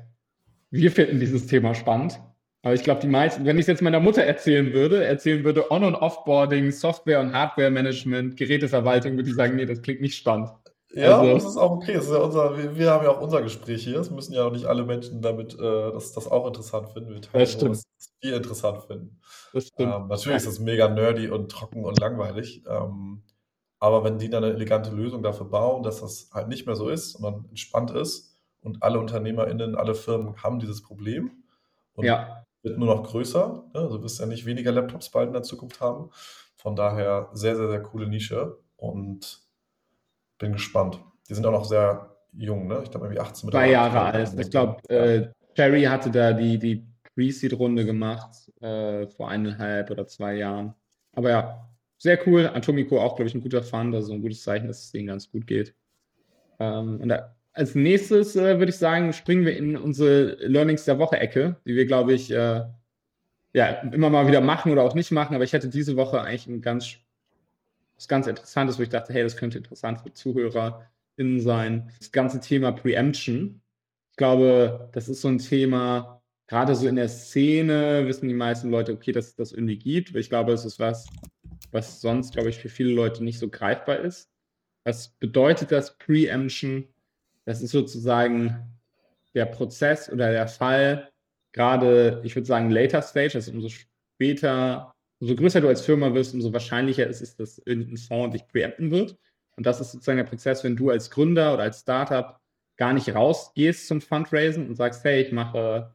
Wir 0.70 0.92
finden 0.92 1.20
dieses 1.20 1.46
Thema 1.46 1.74
spannend. 1.74 2.20
Aber 2.62 2.74
ich 2.74 2.82
glaube, 2.82 3.00
die 3.00 3.08
meisten, 3.08 3.44
wenn 3.46 3.56
ich 3.56 3.62
es 3.62 3.68
jetzt 3.68 3.82
meiner 3.82 4.00
Mutter 4.00 4.24
erzählen 4.24 4.72
würde, 4.72 5.04
erzählen 5.04 5.44
würde 5.44 5.70
On- 5.70 5.84
und 5.84 5.94
Offboarding, 5.94 6.72
Software- 6.72 7.20
und 7.20 7.32
Hardware-Management, 7.32 8.36
Geräteverwaltung, 8.36 9.16
würde 9.16 9.30
ich 9.30 9.36
sagen, 9.36 9.56
nee, 9.56 9.64
das 9.64 9.80
klingt 9.80 10.00
nicht 10.00 10.16
spannend. 10.16 10.50
Ja, 10.92 11.20
also, 11.20 11.34
das 11.34 11.44
ist 11.44 11.56
auch 11.56 11.72
okay. 11.72 11.94
Das 11.94 12.06
ist 12.06 12.12
ja 12.12 12.18
unser, 12.18 12.56
wir, 12.56 12.76
wir, 12.76 12.90
haben 12.90 13.04
ja 13.04 13.10
auch 13.10 13.20
unser 13.20 13.42
Gespräch 13.42 13.84
hier. 13.84 14.00
Es 14.00 14.10
müssen 14.10 14.32
ja 14.32 14.46
auch 14.46 14.52
nicht 14.52 14.64
alle 14.64 14.84
Menschen 14.84 15.20
damit 15.20 15.54
äh, 15.54 15.92
das, 15.92 16.12
das 16.12 16.28
auch 16.28 16.46
interessant 16.46 16.88
finden. 16.90 17.10
Wir 17.10 17.20
teilen 17.20 17.44
das 17.44 17.52
stimmt. 17.52 17.70
was 17.72 17.86
wir 18.20 18.36
interessant 18.36 18.82
finden. 18.84 19.20
Das 19.52 19.66
stimmt. 19.66 19.94
Ähm, 19.94 20.08
natürlich 20.08 20.38
ist 20.38 20.46
das 20.46 20.58
mega 20.60 20.88
nerdy 20.88 21.28
und 21.28 21.50
trocken 21.50 21.84
und 21.84 22.00
langweilig. 22.00 22.62
Ähm, 22.66 23.22
aber 23.78 24.02
wenn 24.02 24.18
die 24.18 24.30
dann 24.30 24.44
eine 24.44 24.54
elegante 24.54 24.90
Lösung 24.90 25.22
dafür 25.22 25.46
bauen, 25.46 25.82
dass 25.82 26.00
das 26.00 26.30
halt 26.32 26.48
nicht 26.48 26.66
mehr 26.66 26.74
so 26.74 26.88
ist, 26.88 27.12
sondern 27.12 27.44
entspannt 27.50 27.90
ist 27.90 28.36
und 28.60 28.82
alle 28.82 28.98
UnternehmerInnen, 28.98 29.76
alle 29.76 29.94
Firmen 29.94 30.42
haben 30.42 30.58
dieses 30.58 30.82
Problem 30.82 31.44
und 31.94 32.06
ja. 32.06 32.44
wird 32.62 32.78
nur 32.78 32.92
noch 32.92 33.04
größer. 33.04 33.64
Ne? 33.74 33.80
Also 33.80 34.02
wirst 34.02 34.20
ja 34.20 34.26
nicht 34.26 34.46
weniger 34.46 34.72
Laptops 34.72 35.10
bald 35.10 35.28
in 35.28 35.34
der 35.34 35.42
Zukunft 35.42 35.80
haben. 35.80 36.10
Von 36.56 36.74
daher 36.74 37.28
sehr, 37.32 37.54
sehr, 37.54 37.68
sehr 37.68 37.82
coole 37.82 38.08
Nische 38.08 38.58
und 38.76 39.47
bin 40.38 40.52
gespannt. 40.52 41.00
Die 41.28 41.34
sind 41.34 41.44
auch 41.46 41.52
noch 41.52 41.64
sehr 41.64 42.16
jung, 42.32 42.66
ne? 42.68 42.80
Ich 42.82 42.90
glaube, 42.90 43.06
irgendwie 43.06 43.20
18 43.20 43.50
Zwei 43.50 43.70
Jahre 43.70 44.00
alt. 44.00 44.32
Ich 44.38 44.50
glaube, 44.50 44.80
äh, 44.88 45.88
hatte 45.88 46.10
da 46.10 46.32
die, 46.32 46.58
die 46.58 46.86
Pre-Seed-Runde 47.14 47.84
gemacht 47.84 48.50
äh, 48.60 49.06
vor 49.08 49.28
eineinhalb 49.28 49.90
oder 49.90 50.06
zwei 50.06 50.36
Jahren. 50.36 50.74
Aber 51.12 51.30
ja, 51.30 51.68
sehr 51.98 52.18
cool. 52.26 52.46
Atomico 52.46 53.00
auch, 53.00 53.16
glaube 53.16 53.28
ich, 53.28 53.34
ein 53.34 53.40
guter 53.40 53.62
Fund, 53.62 53.94
also 53.94 54.12
ein 54.12 54.22
gutes 54.22 54.42
Zeichen, 54.42 54.68
dass 54.68 54.84
es 54.84 54.92
denen 54.92 55.08
ganz 55.08 55.30
gut 55.30 55.46
geht. 55.46 55.74
Ähm, 56.60 57.00
und 57.00 57.08
da, 57.08 57.34
als 57.52 57.74
nächstes 57.74 58.36
äh, 58.36 58.58
würde 58.58 58.70
ich 58.70 58.78
sagen, 58.78 59.12
springen 59.12 59.44
wir 59.44 59.56
in 59.56 59.76
unsere 59.76 60.36
Learnings 60.46 60.84
der 60.84 60.98
Woche-Ecke, 61.00 61.56
die 61.66 61.74
wir, 61.74 61.86
glaube 61.86 62.12
ich, 62.12 62.30
äh, 62.30 62.64
ja, 63.52 63.66
immer 63.92 64.10
mal 64.10 64.28
wieder 64.28 64.40
machen 64.40 64.70
oder 64.70 64.82
auch 64.84 64.94
nicht 64.94 65.10
machen. 65.10 65.34
Aber 65.34 65.42
ich 65.42 65.54
hatte 65.54 65.68
diese 65.68 65.96
Woche 65.96 66.20
eigentlich 66.20 66.46
ein 66.46 66.60
ganz, 66.60 66.98
was 67.98 68.08
ganz 68.08 68.26
Interessantes, 68.28 68.78
wo 68.78 68.82
ich 68.82 68.88
dachte, 68.88 69.12
hey, 69.12 69.24
das 69.24 69.36
könnte 69.36 69.58
interessant 69.58 70.00
für 70.00 70.12
ZuhörerInnen 70.12 71.40
sein. 71.40 71.90
Das 71.98 72.12
ganze 72.12 72.40
Thema 72.40 72.72
Preemption. 72.72 73.60
Ich 74.12 74.16
glaube, 74.16 74.88
das 74.92 75.08
ist 75.08 75.20
so 75.20 75.28
ein 75.28 75.38
Thema, 75.38 76.22
gerade 76.46 76.74
so 76.76 76.86
in 76.86 76.96
der 76.96 77.08
Szene 77.08 78.06
wissen 78.06 78.28
die 78.28 78.34
meisten 78.34 78.70
Leute, 78.70 78.92
okay, 78.92 79.12
dass 79.12 79.26
es 79.26 79.34
das 79.34 79.52
irgendwie 79.52 79.78
gibt. 79.78 80.14
Ich 80.14 80.28
glaube, 80.28 80.52
es 80.52 80.64
ist 80.64 80.78
was, 80.78 81.06
was 81.72 82.00
sonst, 82.00 82.34
glaube 82.34 82.50
ich, 82.50 82.58
für 82.58 82.68
viele 82.68 82.92
Leute 82.92 83.24
nicht 83.24 83.38
so 83.38 83.48
greifbar 83.48 83.98
ist. 83.98 84.30
Was 84.84 85.08
bedeutet 85.08 85.72
das 85.72 85.98
Preemption? 85.98 86.88
Das 87.44 87.62
ist 87.62 87.72
sozusagen 87.72 88.78
der 89.34 89.46
Prozess 89.46 90.10
oder 90.10 90.30
der 90.30 90.48
Fall, 90.48 91.10
gerade, 91.52 92.20
ich 92.24 92.36
würde 92.36 92.46
sagen, 92.46 92.70
later 92.70 93.02
stage, 93.02 93.34
also 93.34 93.50
umso 93.50 93.68
später, 93.68 94.94
umso 95.20 95.34
größer 95.34 95.60
du 95.60 95.68
als 95.68 95.82
Firma 95.82 96.14
wirst, 96.14 96.34
umso 96.34 96.52
wahrscheinlicher 96.52 97.06
ist 97.06 97.20
es, 97.20 97.36
dass 97.36 97.58
irgendein 97.64 97.96
Fonds 97.96 98.36
dich 98.36 98.46
preempten 98.46 98.90
wird. 98.90 99.16
Und 99.56 99.66
das 99.66 99.80
ist 99.80 99.92
sozusagen 99.92 100.18
der 100.18 100.24
Prozess, 100.24 100.62
wenn 100.62 100.76
du 100.76 100.90
als 100.90 101.10
Gründer 101.10 101.54
oder 101.54 101.64
als 101.64 101.80
Startup 101.80 102.38
gar 102.76 102.92
nicht 102.92 103.12
rausgehst 103.14 103.88
zum 103.88 104.00
Fundraisen 104.00 104.68
und 104.68 104.76
sagst, 104.76 105.02
hey, 105.04 105.20
ich 105.22 105.32
mache 105.32 105.94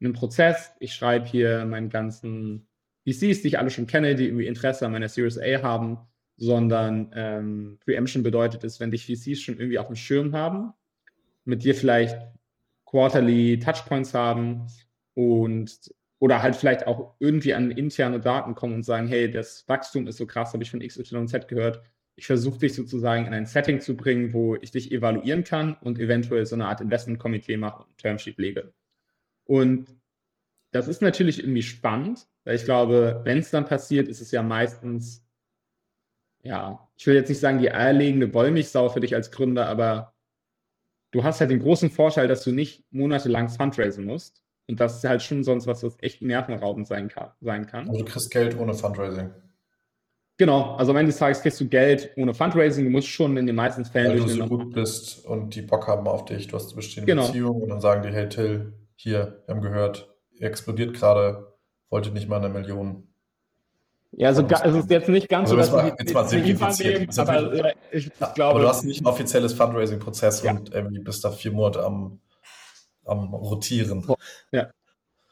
einen 0.00 0.12
Prozess, 0.12 0.72
ich 0.78 0.94
schreibe 0.94 1.26
hier 1.26 1.64
meinen 1.64 1.88
ganzen 1.88 2.68
VCs, 3.06 3.42
die 3.42 3.48
ich 3.48 3.58
alle 3.58 3.70
schon 3.70 3.86
kenne, 3.86 4.14
die 4.14 4.26
irgendwie 4.26 4.46
Interesse 4.46 4.84
an 4.84 4.92
meiner 4.92 5.08
Series 5.08 5.38
A 5.38 5.62
haben, 5.62 5.98
sondern 6.36 7.10
ähm, 7.14 7.78
Preemption 7.84 8.22
bedeutet 8.22 8.64
es, 8.64 8.80
wenn 8.80 8.90
dich 8.90 9.06
VCs 9.06 9.40
schon 9.40 9.58
irgendwie 9.58 9.78
auf 9.78 9.86
dem 9.86 9.96
Schirm 9.96 10.34
haben, 10.34 10.72
mit 11.44 11.64
dir 11.64 11.74
vielleicht 11.74 12.18
quarterly 12.84 13.58
Touchpoints 13.58 14.14
haben 14.14 14.66
und 15.14 15.90
oder 16.20 16.42
halt 16.42 16.54
vielleicht 16.54 16.86
auch 16.86 17.14
irgendwie 17.18 17.54
an 17.54 17.70
interne 17.70 18.20
Daten 18.20 18.54
kommen 18.54 18.74
und 18.74 18.82
sagen, 18.84 19.08
hey, 19.08 19.30
das 19.30 19.66
Wachstum 19.68 20.06
ist 20.06 20.18
so 20.18 20.26
krass, 20.26 20.52
habe 20.52 20.62
ich 20.62 20.70
von 20.70 20.80
XYZ 20.80 21.48
gehört. 21.48 21.82
Ich 22.14 22.26
versuche 22.26 22.58
dich 22.58 22.74
sozusagen 22.74 23.26
in 23.26 23.32
ein 23.32 23.46
Setting 23.46 23.80
zu 23.80 23.96
bringen, 23.96 24.34
wo 24.34 24.54
ich 24.56 24.70
dich 24.70 24.92
evaluieren 24.92 25.44
kann 25.44 25.74
und 25.80 25.98
eventuell 25.98 26.44
so 26.44 26.54
eine 26.54 26.66
Art 26.66 26.82
Investment-Komitee 26.82 27.56
mache 27.56 27.84
und 27.84 27.96
Termsheet 27.96 28.36
lege. 28.36 28.74
Und 29.44 29.96
das 30.72 30.88
ist 30.88 31.00
natürlich 31.00 31.40
irgendwie 31.40 31.62
spannend, 31.62 32.28
weil 32.44 32.56
ich 32.56 32.64
glaube, 32.64 33.22
wenn 33.24 33.38
es 33.38 33.50
dann 33.50 33.64
passiert, 33.64 34.06
ist 34.06 34.20
es 34.20 34.30
ja 34.30 34.42
meistens, 34.42 35.26
ja, 36.42 36.86
ich 36.96 37.06
will 37.06 37.14
jetzt 37.14 37.30
nicht 37.30 37.40
sagen 37.40 37.60
die 37.60 37.72
eierlegende 37.72 38.32
Wollmilchsau 38.34 38.90
für 38.90 39.00
dich 39.00 39.14
als 39.14 39.30
Gründer, 39.30 39.66
aber 39.66 40.14
du 41.12 41.24
hast 41.24 41.40
halt 41.40 41.50
den 41.50 41.60
großen 41.60 41.90
Vorteil, 41.90 42.28
dass 42.28 42.44
du 42.44 42.52
nicht 42.52 42.84
monatelang 42.90 43.48
fundraisen 43.48 44.04
musst. 44.04 44.44
Und 44.70 44.78
das 44.78 44.98
ist 44.98 45.04
halt 45.04 45.20
schon 45.20 45.42
sonst 45.42 45.66
was, 45.66 45.82
was 45.82 45.96
echt 46.00 46.22
nervenraubend 46.22 46.86
sein 46.86 47.08
kann. 47.08 47.30
Sein 47.40 47.66
kann. 47.66 47.88
Also 47.88 48.04
du 48.04 48.10
kriegst 48.10 48.30
Geld 48.30 48.56
ohne 48.56 48.72
Fundraising. 48.72 49.30
Genau, 50.38 50.76
also 50.76 50.92
am 50.92 50.96
Ende 50.96 51.10
des 51.10 51.18
Tages 51.18 51.42
kriegst 51.42 51.60
du 51.60 51.68
Geld 51.68 52.12
ohne 52.16 52.32
Fundraising. 52.32 52.84
Du 52.84 52.90
musst 52.90 53.08
schon 53.08 53.36
in 53.36 53.46
den 53.46 53.56
meisten 53.56 53.84
Fällen. 53.84 54.12
Weil 54.12 54.20
du 54.20 54.28
so 54.28 54.46
gut 54.46 54.72
bist 54.72 55.26
und 55.26 55.56
die 55.56 55.62
Bock 55.62 55.88
haben 55.88 56.06
auf 56.06 56.24
dich. 56.24 56.46
Du 56.46 56.56
hast 56.56 56.68
eine 56.68 56.76
bestehende 56.76 57.12
genau. 57.12 57.26
Beziehung 57.26 57.60
und 57.60 57.68
dann 57.68 57.80
sagen 57.80 58.02
die, 58.02 58.10
hey 58.10 58.28
Till, 58.28 58.72
hier, 58.94 59.42
wir 59.44 59.54
haben 59.54 59.60
gehört, 59.60 60.08
ihr 60.34 60.46
explodiert 60.46 60.94
gerade, 60.94 61.52
wollte 61.90 62.10
nicht 62.12 62.28
mal 62.28 62.36
eine 62.36 62.48
Million. 62.48 63.08
Ja, 64.12 64.28
also 64.28 64.42
es 64.42 64.74
ist 64.74 64.90
jetzt 64.90 65.08
nicht 65.08 65.28
ganz 65.28 65.50
also 65.50 65.62
so, 65.62 65.76
dass 65.76 65.84
mal, 65.84 65.96
jetzt 65.98 66.14
mal 66.14 66.28
simplifiziert. 66.28 67.18
aber, 67.18 67.52
äh, 67.52 67.74
ich, 67.90 68.06
ich 68.06 68.34
glaube, 68.34 68.44
aber 68.44 68.60
du 68.60 68.68
hast 68.68 68.84
nicht 68.84 69.02
ein 69.02 69.06
offizielles 69.06 69.52
Fundraising-Prozess 69.52 70.42
ja. 70.42 70.52
und 70.52 70.72
irgendwie 70.72 71.00
bist 71.00 71.24
da 71.24 71.32
vier 71.32 71.52
Monate 71.52 71.84
am, 71.84 72.20
am 73.10 73.34
Rotieren. 73.34 74.06
Ja. 74.52 74.70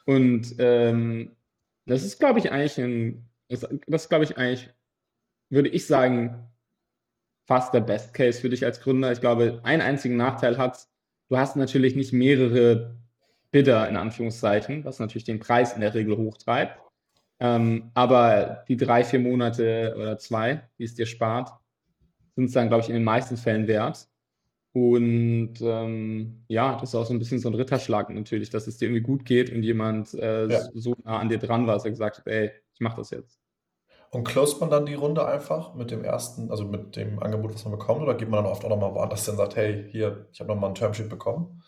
Und 0.05 0.55
ähm, 0.59 1.35
das 1.85 2.03
ist, 2.03 2.19
glaube 2.19 2.39
ich, 2.39 2.51
eigentlich 2.51 2.77
ein, 2.77 3.29
das, 3.87 4.09
glaube 4.09 4.23
ich 4.23 4.37
eigentlich, 4.37 4.69
würde 5.49 5.69
ich 5.69 5.87
sagen, 5.87 6.47
fast 7.45 7.73
der 7.73 7.81
Best 7.81 8.13
Case 8.13 8.39
für 8.39 8.49
dich 8.49 8.63
als 8.63 8.81
Gründer. 8.81 9.11
Ich 9.11 9.21
glaube, 9.21 9.59
einen 9.63 9.81
einzigen 9.81 10.17
Nachteil 10.17 10.57
hat, 10.57 10.87
du 11.29 11.37
hast 11.37 11.55
natürlich 11.55 11.95
nicht 11.95 12.13
mehrere 12.13 12.95
Bidder 13.51 13.89
in 13.89 13.97
Anführungszeichen, 13.97 14.85
was 14.85 14.99
natürlich 14.99 15.23
den 15.23 15.39
Preis 15.39 15.73
in 15.73 15.81
der 15.81 15.93
Regel 15.93 16.17
hochtreibt. 16.17 16.79
Ähm, 17.39 17.91
aber 17.93 18.65
die 18.67 18.77
drei, 18.77 19.03
vier 19.03 19.19
Monate 19.19 19.95
oder 19.97 20.17
zwei, 20.17 20.69
die 20.77 20.83
es 20.83 20.93
dir 20.93 21.05
spart, 21.05 21.51
sind 22.35 22.45
es 22.45 22.51
dann, 22.51 22.67
glaube 22.67 22.83
ich, 22.83 22.89
in 22.89 22.95
den 22.95 23.03
meisten 23.03 23.37
Fällen 23.37 23.67
wert. 23.67 24.07
Und 24.71 25.55
ähm, 25.61 26.43
ja, 26.47 26.73
das 26.73 26.89
ist 26.89 26.95
auch 26.95 27.05
so 27.05 27.13
ein 27.13 27.19
bisschen 27.19 27.39
so 27.39 27.49
ein 27.49 27.55
Ritterschlag 27.55 28.09
natürlich, 28.11 28.49
dass 28.51 28.67
es 28.67 28.77
dir 28.77 28.85
irgendwie 28.85 29.01
gut 29.01 29.25
geht 29.25 29.51
und 29.51 29.63
jemand 29.63 30.13
äh, 30.13 30.47
ja. 30.47 30.59
so 30.73 30.95
nah 31.03 31.19
an 31.19 31.29
dir 31.29 31.39
dran 31.39 31.65
war, 31.65 31.73
dass 31.73 31.85
er 31.85 31.91
gesagt 31.91 32.19
hat, 32.19 32.27
ey, 32.27 32.51
ich 32.73 32.79
mache 32.79 32.97
das 32.97 33.09
jetzt. 33.09 33.39
Und 34.11 34.23
closed 34.23 34.59
man 34.59 34.69
dann 34.69 34.85
die 34.85 34.95
Runde 34.95 35.27
einfach 35.27 35.75
mit 35.75 35.91
dem 35.91 36.03
ersten, 36.03 36.49
also 36.49 36.65
mit 36.65 36.95
dem 36.95 37.19
Angebot, 37.19 37.53
was 37.53 37.63
man 37.65 37.77
bekommt, 37.77 38.01
oder 38.01 38.15
geht 38.15 38.29
man 38.29 38.43
dann 38.43 38.51
oft 38.51 38.63
auch 38.65 38.69
nochmal 38.69 38.93
woanders 38.93 39.25
hin 39.25 39.33
und 39.33 39.37
sagt, 39.37 39.55
hey, 39.55 39.85
hier, 39.91 40.27
ich 40.31 40.39
habe 40.39 40.49
nochmal 40.49 40.71
ein 40.71 40.75
Termsheet 40.75 41.09
bekommen? 41.09 41.61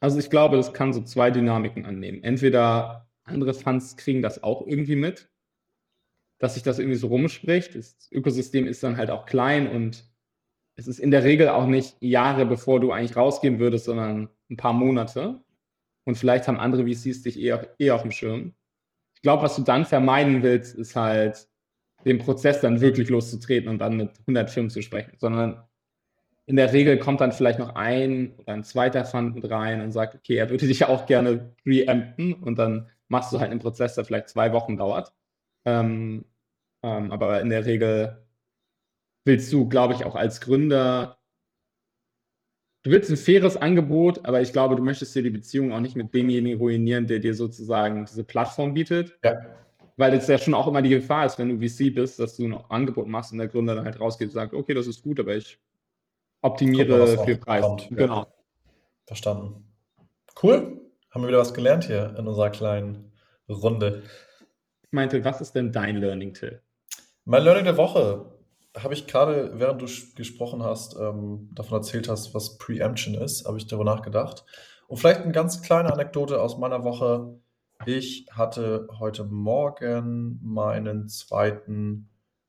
Also 0.00 0.18
ich 0.18 0.30
glaube, 0.30 0.56
das 0.56 0.72
kann 0.72 0.92
so 0.92 1.02
zwei 1.02 1.30
Dynamiken 1.30 1.86
annehmen. 1.86 2.22
Entweder 2.22 3.08
andere 3.24 3.54
Funds 3.54 3.96
kriegen 3.96 4.22
das 4.22 4.42
auch 4.42 4.66
irgendwie 4.66 4.96
mit, 4.96 5.30
dass 6.38 6.54
sich 6.54 6.62
das 6.62 6.78
irgendwie 6.78 6.98
so 6.98 7.08
rumspricht. 7.08 7.74
Das 7.74 8.08
Ökosystem 8.12 8.66
ist 8.66 8.82
dann 8.82 8.96
halt 8.96 9.10
auch 9.10 9.26
klein 9.26 9.68
und 9.68 10.04
es 10.78 10.86
ist 10.86 11.00
in 11.00 11.10
der 11.10 11.24
Regel 11.24 11.48
auch 11.48 11.66
nicht 11.66 11.96
Jahre, 12.00 12.46
bevor 12.46 12.78
du 12.78 12.92
eigentlich 12.92 13.16
rausgehen 13.16 13.58
würdest, 13.58 13.86
sondern 13.86 14.28
ein 14.48 14.56
paar 14.56 14.72
Monate. 14.72 15.40
Und 16.04 16.16
vielleicht 16.16 16.46
haben 16.46 16.60
andere 16.60 16.86
VCs 16.86 17.22
dich 17.22 17.38
eher, 17.40 17.68
eher 17.78 17.96
auf 17.96 18.02
dem 18.02 18.12
Schirm. 18.12 18.54
Ich 19.16 19.22
glaube, 19.22 19.42
was 19.42 19.56
du 19.56 19.62
dann 19.62 19.84
vermeiden 19.84 20.42
willst, 20.44 20.76
ist 20.76 20.94
halt, 20.94 21.48
den 22.04 22.18
Prozess 22.18 22.60
dann 22.60 22.80
wirklich 22.80 23.08
loszutreten 23.08 23.68
und 23.68 23.80
dann 23.80 23.96
mit 23.96 24.20
100 24.20 24.48
Firmen 24.50 24.70
zu 24.70 24.82
sprechen, 24.82 25.14
sondern 25.18 25.64
in 26.46 26.54
der 26.54 26.72
Regel 26.72 26.96
kommt 26.96 27.20
dann 27.20 27.32
vielleicht 27.32 27.58
noch 27.58 27.74
ein 27.74 28.34
oder 28.38 28.52
ein 28.52 28.62
zweiter 28.62 29.04
Fund 29.04 29.34
mit 29.34 29.50
rein 29.50 29.80
und 29.80 29.90
sagt, 29.90 30.14
okay, 30.14 30.36
er 30.36 30.48
würde 30.48 30.68
dich 30.68 30.84
auch 30.84 31.06
gerne 31.06 31.54
preempten 31.64 32.34
und 32.34 32.56
dann 32.56 32.88
machst 33.08 33.32
du 33.32 33.40
halt 33.40 33.50
einen 33.50 33.58
Prozess, 33.58 33.96
der 33.96 34.04
vielleicht 34.04 34.28
zwei 34.28 34.52
Wochen 34.52 34.76
dauert. 34.76 35.12
Ähm, 35.64 36.24
ähm, 36.84 37.10
aber 37.10 37.40
in 37.40 37.50
der 37.50 37.66
Regel 37.66 38.27
willst 39.28 39.52
du, 39.52 39.68
glaube 39.68 39.94
ich, 39.94 40.04
auch 40.04 40.16
als 40.16 40.40
Gründer, 40.40 41.18
du 42.82 42.90
willst 42.90 43.10
ein 43.10 43.16
faires 43.16 43.56
Angebot, 43.56 44.24
aber 44.24 44.40
ich 44.40 44.52
glaube, 44.52 44.74
du 44.74 44.82
möchtest 44.82 45.14
dir 45.14 45.22
die 45.22 45.30
Beziehung 45.30 45.72
auch 45.72 45.80
nicht 45.80 45.94
mit 45.94 46.12
demjenigen 46.12 46.58
ruinieren, 46.58 47.06
der 47.06 47.20
dir 47.20 47.34
sozusagen 47.34 48.06
diese 48.06 48.24
Plattform 48.24 48.74
bietet. 48.74 49.16
Ja. 49.22 49.36
Weil 49.96 50.14
es 50.14 50.28
ja 50.28 50.38
schon 50.38 50.54
auch 50.54 50.66
immer 50.66 50.80
die 50.80 50.90
Gefahr 50.90 51.26
ist, 51.26 51.38
wenn 51.38 51.48
du 51.48 51.68
VC 51.68 51.94
bist, 51.94 52.18
dass 52.18 52.36
du 52.36 52.46
ein 52.46 52.54
Angebot 52.68 53.06
machst 53.06 53.32
und 53.32 53.38
der 53.38 53.48
Gründer 53.48 53.74
dann 53.74 53.84
halt 53.84 54.00
rausgeht 54.00 54.28
und 54.28 54.34
sagt, 54.34 54.54
okay, 54.54 54.74
das 54.74 54.86
ist 54.86 55.02
gut, 55.02 55.20
aber 55.20 55.36
ich 55.36 55.58
optimiere 56.40 57.18
für 57.18 57.36
Preis. 57.36 57.64
Kommt, 57.64 57.88
genau. 57.90 58.26
Verstanden. 59.06 59.64
Cool. 60.40 60.80
Haben 61.10 61.22
wir 61.22 61.28
wieder 61.28 61.38
was 61.38 61.52
gelernt 61.52 61.84
hier 61.84 62.14
in 62.16 62.26
unserer 62.26 62.50
kleinen 62.50 63.12
Runde. 63.48 64.04
Ich 64.82 64.92
meinte, 64.92 65.24
was 65.24 65.40
ist 65.40 65.52
denn 65.52 65.72
dein 65.72 65.96
Learning, 65.96 66.32
Till? 66.32 66.62
Mein 67.24 67.42
Learning 67.42 67.64
der 67.64 67.76
Woche 67.76 68.37
habe 68.76 68.94
ich 68.94 69.06
gerade, 69.06 69.58
während 69.58 69.82
du 69.82 69.86
gesprochen 70.14 70.62
hast, 70.62 70.96
ähm, 70.96 71.50
davon 71.54 71.78
erzählt 71.78 72.08
hast, 72.08 72.34
was 72.34 72.58
Preemption 72.58 73.14
ist, 73.14 73.46
habe 73.46 73.58
ich 73.58 73.66
darüber 73.66 73.84
nachgedacht. 73.84 74.44
Und 74.86 74.98
vielleicht 74.98 75.20
eine 75.20 75.32
ganz 75.32 75.62
kleine 75.62 75.92
Anekdote 75.92 76.40
aus 76.40 76.58
meiner 76.58 76.84
Woche. 76.84 77.40
Ich 77.86 78.26
hatte 78.32 78.88
heute 78.98 79.24
Morgen 79.24 80.38
meinen 80.42 81.08
zweiten 81.08 82.08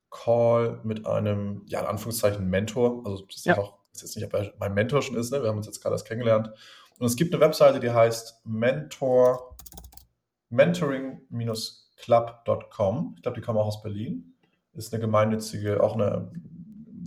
Call 0.09 0.79
mit 0.83 1.05
einem, 1.05 1.61
ja, 1.67 1.81
in 1.81 1.85
Anführungszeichen 1.85 2.49
Mentor. 2.49 3.05
Also, 3.05 3.25
das 3.25 3.35
ist 3.37 3.45
ja. 3.45 3.57
auch, 3.57 3.77
das 3.91 4.03
ist 4.03 4.15
jetzt 4.15 4.15
nicht, 4.15 4.25
ob 4.33 4.33
er 4.33 4.53
mein 4.59 4.73
Mentor 4.73 5.01
schon 5.01 5.17
ist, 5.17 5.31
ne? 5.31 5.41
wir 5.41 5.49
haben 5.49 5.57
uns 5.57 5.67
jetzt 5.67 5.81
gerade 5.81 5.95
erst 5.95 6.07
kennengelernt. 6.07 6.49
Und 6.97 7.05
es 7.05 7.15
gibt 7.15 7.33
eine 7.33 7.41
Webseite, 7.41 7.79
die 7.79 7.91
heißt 7.91 8.45
Mentor, 8.45 9.55
mentoring-club.com. 10.49 13.13
Ich 13.15 13.21
glaube, 13.21 13.39
die 13.39 13.41
kommen 13.41 13.59
auch 13.59 13.67
aus 13.67 13.81
Berlin 13.81 14.35
ist 14.79 14.93
eine 14.93 15.01
gemeinnützige, 15.01 15.83
auch 15.83 15.93
eine, 15.93 16.31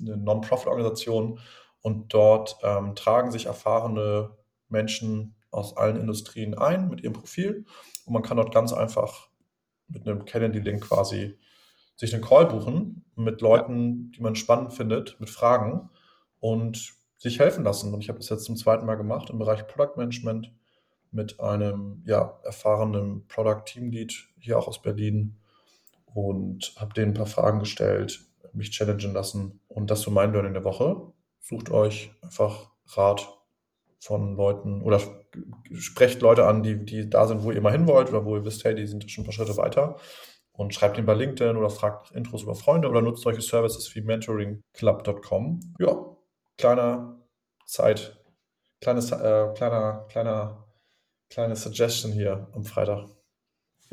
eine 0.00 0.16
Non-Profit-Organisation. 0.16 1.40
Und 1.80 2.14
dort 2.14 2.56
ähm, 2.62 2.94
tragen 2.94 3.32
sich 3.32 3.46
erfahrene 3.46 4.30
Menschen 4.68 5.34
aus 5.50 5.76
allen 5.76 5.96
Industrien 5.96 6.54
ein 6.54 6.88
mit 6.88 7.02
ihrem 7.02 7.14
Profil. 7.14 7.64
Und 8.06 8.12
man 8.12 8.22
kann 8.22 8.36
dort 8.36 8.54
ganz 8.54 8.72
einfach 8.72 9.28
mit 9.88 10.06
einem 10.06 10.24
Calendly-Link 10.24 10.82
quasi 10.82 11.38
sich 11.96 12.14
einen 12.14 12.24
Call 12.24 12.46
buchen 12.46 13.04
mit 13.16 13.40
Leuten, 13.40 14.12
die 14.12 14.22
man 14.22 14.34
spannend 14.34 14.72
findet, 14.72 15.18
mit 15.20 15.30
Fragen 15.30 15.90
und 16.40 16.94
sich 17.18 17.38
helfen 17.38 17.64
lassen. 17.64 17.92
Und 17.92 18.00
ich 18.00 18.08
habe 18.08 18.18
das 18.18 18.28
jetzt 18.28 18.44
zum 18.44 18.56
zweiten 18.56 18.86
Mal 18.86 18.96
gemacht 18.96 19.30
im 19.30 19.38
Bereich 19.38 19.66
Product 19.66 19.96
Management 19.96 20.52
mit 21.12 21.38
einem 21.40 22.02
ja, 22.06 22.40
erfahrenen 22.42 23.26
Product 23.28 23.64
Team 23.66 23.90
Lead 23.90 24.12
hier 24.38 24.58
auch 24.58 24.66
aus 24.66 24.80
Berlin, 24.80 25.36
und 26.14 26.74
habe 26.76 26.94
denen 26.94 27.12
ein 27.12 27.14
paar 27.14 27.26
Fragen 27.26 27.60
gestellt, 27.60 28.20
mich 28.52 28.70
challengen 28.70 29.12
lassen. 29.12 29.60
Und 29.68 29.90
das 29.90 30.02
so 30.02 30.10
mein 30.10 30.32
Learning 30.32 30.54
der 30.54 30.64
Woche. 30.64 31.12
Sucht 31.40 31.70
euch 31.70 32.12
einfach 32.22 32.70
Rat 32.94 33.26
von 34.00 34.36
Leuten 34.36 34.82
oder 34.82 35.00
sprecht 35.74 36.22
Leute 36.22 36.46
an, 36.46 36.62
die, 36.62 36.84
die 36.84 37.08
da 37.08 37.26
sind, 37.26 37.42
wo 37.42 37.52
ihr 37.52 37.60
mal 37.60 37.72
hin 37.72 37.86
wollt 37.86 38.08
oder 38.08 38.24
wo 38.24 38.36
ihr 38.36 38.44
wisst, 38.44 38.64
hey, 38.64 38.74
die 38.74 38.86
sind 38.86 39.08
schon 39.10 39.22
ein 39.22 39.26
paar 39.26 39.32
Schritte 39.32 39.56
weiter. 39.56 39.96
Und 40.52 40.74
schreibt 40.74 40.98
ihnen 40.98 41.06
bei 41.06 41.14
LinkedIn 41.14 41.56
oder 41.56 41.70
fragt 41.70 42.10
nach 42.10 42.16
Intros 42.16 42.42
über 42.42 42.54
Freunde 42.54 42.88
oder 42.88 43.00
nutzt 43.00 43.22
solche 43.22 43.40
Services 43.40 43.94
wie 43.94 44.02
mentoringclub.com. 44.02 45.74
Ja, 45.78 46.16
kleiner 46.58 47.22
Zeit, 47.64 48.22
kleines, 48.80 49.12
äh, 49.12 49.48
kleiner, 49.54 50.06
kleiner, 50.10 50.66
kleine 51.30 51.56
Suggestion 51.56 52.12
hier 52.12 52.48
am 52.52 52.64
Freitag. 52.64 53.08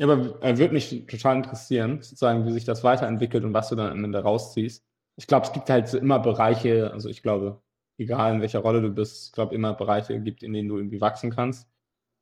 Ja, 0.00 0.08
aber 0.08 0.42
äh, 0.42 0.56
würde 0.56 0.72
mich 0.72 1.04
total 1.06 1.36
interessieren, 1.36 2.00
sozusagen, 2.00 2.46
wie 2.46 2.52
sich 2.52 2.64
das 2.64 2.82
weiterentwickelt 2.82 3.44
und 3.44 3.52
was 3.52 3.68
du 3.68 3.76
dann 3.76 3.92
am 3.92 4.02
Ende 4.02 4.20
rausziehst. 4.22 4.82
Ich 5.16 5.26
glaube, 5.26 5.44
es 5.44 5.52
gibt 5.52 5.68
halt 5.68 5.92
immer 5.92 6.18
Bereiche, 6.18 6.90
also 6.90 7.10
ich 7.10 7.22
glaube, 7.22 7.60
egal 7.98 8.34
in 8.34 8.40
welcher 8.40 8.60
Rolle 8.60 8.80
du 8.80 8.88
bist, 8.88 9.26
ich 9.26 9.32
glaube, 9.32 9.54
immer 9.54 9.74
Bereiche 9.74 10.18
gibt, 10.20 10.42
in 10.42 10.54
denen 10.54 10.70
du 10.70 10.78
irgendwie 10.78 11.02
wachsen 11.02 11.30
kannst. 11.30 11.68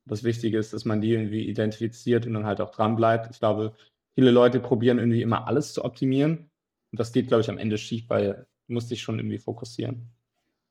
Das 0.06 0.24
Wichtige 0.24 0.58
ist, 0.58 0.72
dass 0.72 0.86
man 0.86 1.00
die 1.00 1.12
irgendwie 1.12 1.48
identifiziert 1.48 2.26
und 2.26 2.34
dann 2.34 2.46
halt 2.46 2.60
auch 2.60 2.72
dran 2.72 2.96
bleibt. 2.96 3.30
Ich 3.30 3.38
glaube, 3.38 3.74
viele 4.16 4.32
Leute 4.32 4.58
probieren 4.58 4.98
irgendwie 4.98 5.22
immer 5.22 5.46
alles 5.46 5.72
zu 5.72 5.84
optimieren. 5.84 6.50
Und 6.90 6.98
das 6.98 7.12
geht, 7.12 7.28
glaube 7.28 7.42
ich, 7.42 7.50
am 7.50 7.58
Ende 7.58 7.78
schief, 7.78 8.10
weil 8.10 8.48
du 8.66 8.72
musst 8.72 8.90
dich 8.90 9.02
schon 9.02 9.20
irgendwie 9.20 9.38
fokussieren. 9.38 10.10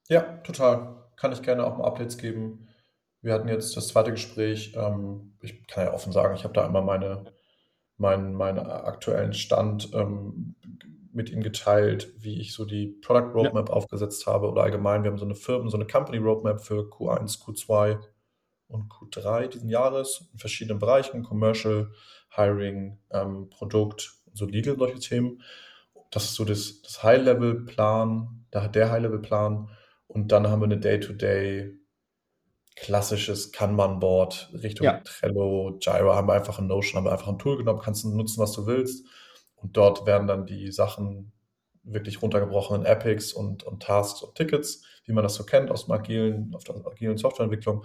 Ja, 0.10 0.24
total. 0.44 1.06
Kann 1.16 1.32
ich 1.32 1.42
gerne 1.42 1.66
auch 1.66 1.78
mal 1.78 1.86
Updates 1.86 2.18
geben. 2.18 2.67
Wir 3.28 3.34
hatten 3.34 3.50
jetzt 3.50 3.76
das 3.76 3.90
zweite 3.90 4.12
Gespräch. 4.12 4.72
Ähm, 4.78 5.34
ich 5.42 5.68
kann 5.68 5.84
ja 5.84 5.94
offen 5.94 6.14
sagen, 6.14 6.34
ich 6.34 6.46
habe 6.46 6.54
da 6.54 6.66
immer 6.66 6.82
meine, 6.82 7.26
meinen, 7.98 8.34
meinen 8.34 8.58
aktuellen 8.58 9.34
Stand 9.34 9.94
ähm, 9.94 10.56
mit 11.12 11.30
ihm 11.30 11.44
geteilt, 11.44 12.14
wie 12.18 12.40
ich 12.40 12.54
so 12.54 12.64
die 12.64 12.88
Product 12.88 13.34
Roadmap 13.34 13.68
ja. 13.68 13.76
aufgesetzt 13.76 14.28
habe 14.28 14.50
oder 14.50 14.64
allgemein. 14.64 15.04
Wir 15.04 15.12
haben 15.12 15.18
so 15.18 15.26
eine 15.26 15.36
Firmen, 15.36 15.70
so 15.70 15.76
eine 15.76 15.86
Company 15.86 16.20
Roadmap 16.20 16.62
für 16.62 16.84
Q1, 16.84 17.44
Q2 17.44 18.00
und 18.70 18.90
Q3 18.90 19.48
diesen 19.48 19.68
Jahres 19.68 20.30
in 20.32 20.40
verschiedenen 20.40 20.80
Bereichen, 20.80 21.24
Commercial, 21.24 21.92
Hiring, 22.30 22.98
ähm, 23.12 23.50
Produkt, 23.50 24.14
so 24.32 24.46
Legal, 24.46 24.78
solche 24.78 25.00
Themen. 25.00 25.42
Das 26.12 26.24
ist 26.24 26.36
so 26.36 26.46
das, 26.46 26.82
das 26.82 27.04
High-Level-Plan, 27.04 28.46
der, 28.54 28.70
der 28.70 28.90
High-Level-Plan. 28.90 29.70
Und 30.08 30.32
dann 30.32 30.48
haben 30.48 30.62
wir 30.62 30.68
eine 30.68 30.80
Day-to-Day 30.80 31.78
klassisches 32.80 33.52
Kanban-Board 33.52 34.52
Richtung 34.54 34.86
ja. 34.86 35.02
Trello, 35.04 35.78
Jira, 35.82 36.16
haben 36.16 36.28
wir 36.28 36.34
einfach 36.34 36.60
ein 36.60 36.68
Notion, 36.68 36.98
haben 36.98 37.06
wir 37.06 37.12
einfach 37.12 37.28
ein 37.28 37.40
Tool 37.40 37.58
genommen, 37.58 37.82
kannst 37.84 38.04
du 38.04 38.16
nutzen, 38.16 38.40
was 38.40 38.52
du 38.52 38.68
willst. 38.68 39.06
Und 39.56 39.76
dort 39.76 40.06
werden 40.06 40.28
dann 40.28 40.46
die 40.46 40.72
Sachen 40.72 41.32
wirklich 41.84 42.22
runtergebrochen 42.22 42.82
in 42.82 42.86
Epics 42.86 43.34
und, 43.34 43.64
und 43.64 43.82
Tasks 43.82 44.22
und 44.22 44.36
Tickets, 44.36 44.84
wie 45.06 45.14
man 45.14 45.24
das 45.24 45.36
so 45.36 45.44
kennt 45.44 45.72
aus 45.72 45.86
dem 45.86 45.94
agilen, 45.94 46.54
auf 46.54 46.64
der 46.64 46.76
agilen 46.86 47.18
Softwareentwicklung. 47.18 47.84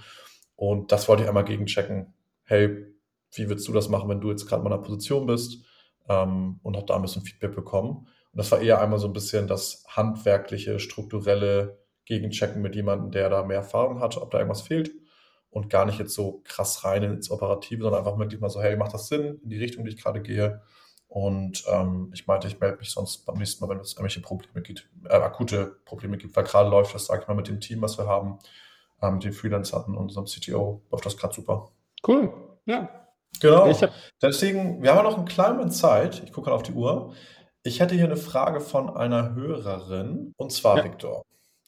Und 0.57 0.93
das 0.93 1.09
wollte 1.09 1.23
ich 1.23 1.29
einmal 1.29 1.45
gegenchecken. 1.45 2.13
Hey, 2.45 2.87
wie 3.35 3.49
würdest 3.49 3.67
du 3.69 3.73
das 3.73 3.89
machen, 3.89 4.11
wenn 4.11 4.21
du 4.21 4.31
jetzt 4.31 4.47
gerade 4.47 4.61
in 4.61 4.69
meiner 4.69 4.83
Position 4.83 5.27
bist? 5.27 5.65
Ähm, 6.09 6.61
und 6.63 6.77
habe 6.77 6.87
da 6.87 6.97
ein 6.97 7.03
bisschen 7.03 7.23
Feedback 7.23 7.55
bekommen. 7.55 8.09
Und 8.33 8.39
das 8.39 8.53
war 8.53 8.61
eher 8.61 8.81
einmal 8.81 8.99
so 8.99 9.07
ein 9.07 9.13
bisschen 9.15 9.47
das 9.47 9.85
handwerkliche, 9.89 10.79
strukturelle 10.79 11.82
gegenchecken 12.05 12.63
mit 12.63 12.75
jemandem, 12.75 13.11
der 13.11 13.31
da 13.31 13.43
mehr 13.45 13.59
Erfahrung 13.59 14.01
hat, 14.01 14.17
ob 14.17 14.31
da 14.31 14.39
irgendwas 14.39 14.63
fehlt 14.63 14.93
und 15.51 15.69
gar 15.69 15.85
nicht 15.85 15.99
jetzt 15.99 16.15
so 16.15 16.41
krass 16.45 16.85
rein 16.85 17.03
ins 17.03 17.31
Operative, 17.31 17.83
sondern 17.83 18.01
einfach 18.01 18.19
wirklich 18.19 18.41
mal 18.41 18.49
so, 18.49 18.61
hey, 18.61 18.77
macht 18.77 18.95
das 18.95 19.09
Sinn 19.09 19.41
in 19.43 19.51
die 19.51 19.59
Richtung, 19.59 19.85
die 19.85 19.91
ich 19.91 20.03
gerade 20.03 20.23
gehe? 20.23 20.63
Und 21.09 21.65
ähm, 21.71 22.11
ich 22.15 22.27
meinte, 22.27 22.49
ich 22.49 22.59
melde 22.59 22.79
mich 22.79 22.91
sonst 22.91 23.27
beim 23.27 23.37
nächsten 23.37 23.63
Mal, 23.63 23.71
wenn 23.71 23.81
es 23.81 23.93
irgendwelche 23.93 24.23
Probleme 24.23 24.63
gibt, 24.63 24.89
äh, 25.05 25.13
akute 25.13 25.77
Probleme 25.85 26.17
gibt, 26.17 26.35
weil 26.35 26.45
gerade 26.45 26.71
läuft 26.71 26.95
das, 26.95 27.05
sage 27.05 27.23
ich 27.23 27.29
mal, 27.29 27.35
mit 27.35 27.49
dem 27.49 27.61
Team, 27.61 27.83
was 27.83 27.99
wir 27.99 28.07
haben, 28.07 28.39
äh, 29.03 29.11
mit 29.11 29.23
den 29.23 29.35
Freelancern 29.35 29.85
und 29.85 29.97
unserem 29.99 30.25
CTO, 30.25 30.81
läuft 30.91 31.05
das 31.05 31.19
gerade 31.19 31.35
super. 31.35 31.71
Cool, 32.07 32.33
ja. 32.65 32.89
Genau. 33.41 33.71
Deswegen, 34.23 34.83
wir 34.83 34.91
haben 34.91 34.99
ja 34.99 35.03
noch 35.03 35.19
einen 35.19 35.27
kleinen 35.27 35.71
Zeit. 35.71 36.23
Ich 36.25 36.33
gucke 36.33 36.47
gerade 36.47 36.57
auf 36.57 36.63
die 36.63 36.73
Uhr. 36.73 37.13
Ich 37.63 37.81
hätte 37.81 37.95
hier 37.95 38.05
eine 38.05 38.17
Frage 38.17 38.61
von 38.61 38.97
einer 38.97 39.35
Hörerin, 39.35 40.33
und 40.37 40.51
zwar, 40.51 40.79
ja. 40.79 40.85
Viktor. 40.85 41.25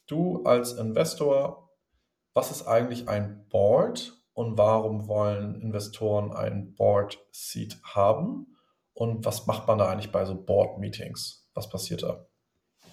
Du 0.07 0.43
als 0.43 0.73
Investor, 0.73 1.69
was 2.33 2.51
ist 2.51 2.67
eigentlich 2.67 3.09
ein 3.09 3.47
Board 3.49 4.13
und 4.33 4.57
warum 4.57 5.07
wollen 5.07 5.61
Investoren 5.61 6.33
ein 6.33 6.75
Board 6.75 7.17
Seat 7.31 7.79
haben? 7.83 8.55
Und 8.93 9.25
was 9.25 9.47
macht 9.47 9.67
man 9.67 9.77
da 9.77 9.87
eigentlich 9.87 10.11
bei 10.11 10.25
so 10.25 10.35
Board 10.35 10.77
Meetings? 10.79 11.49
Was 11.53 11.69
passiert 11.69 12.03
da? 12.03 12.25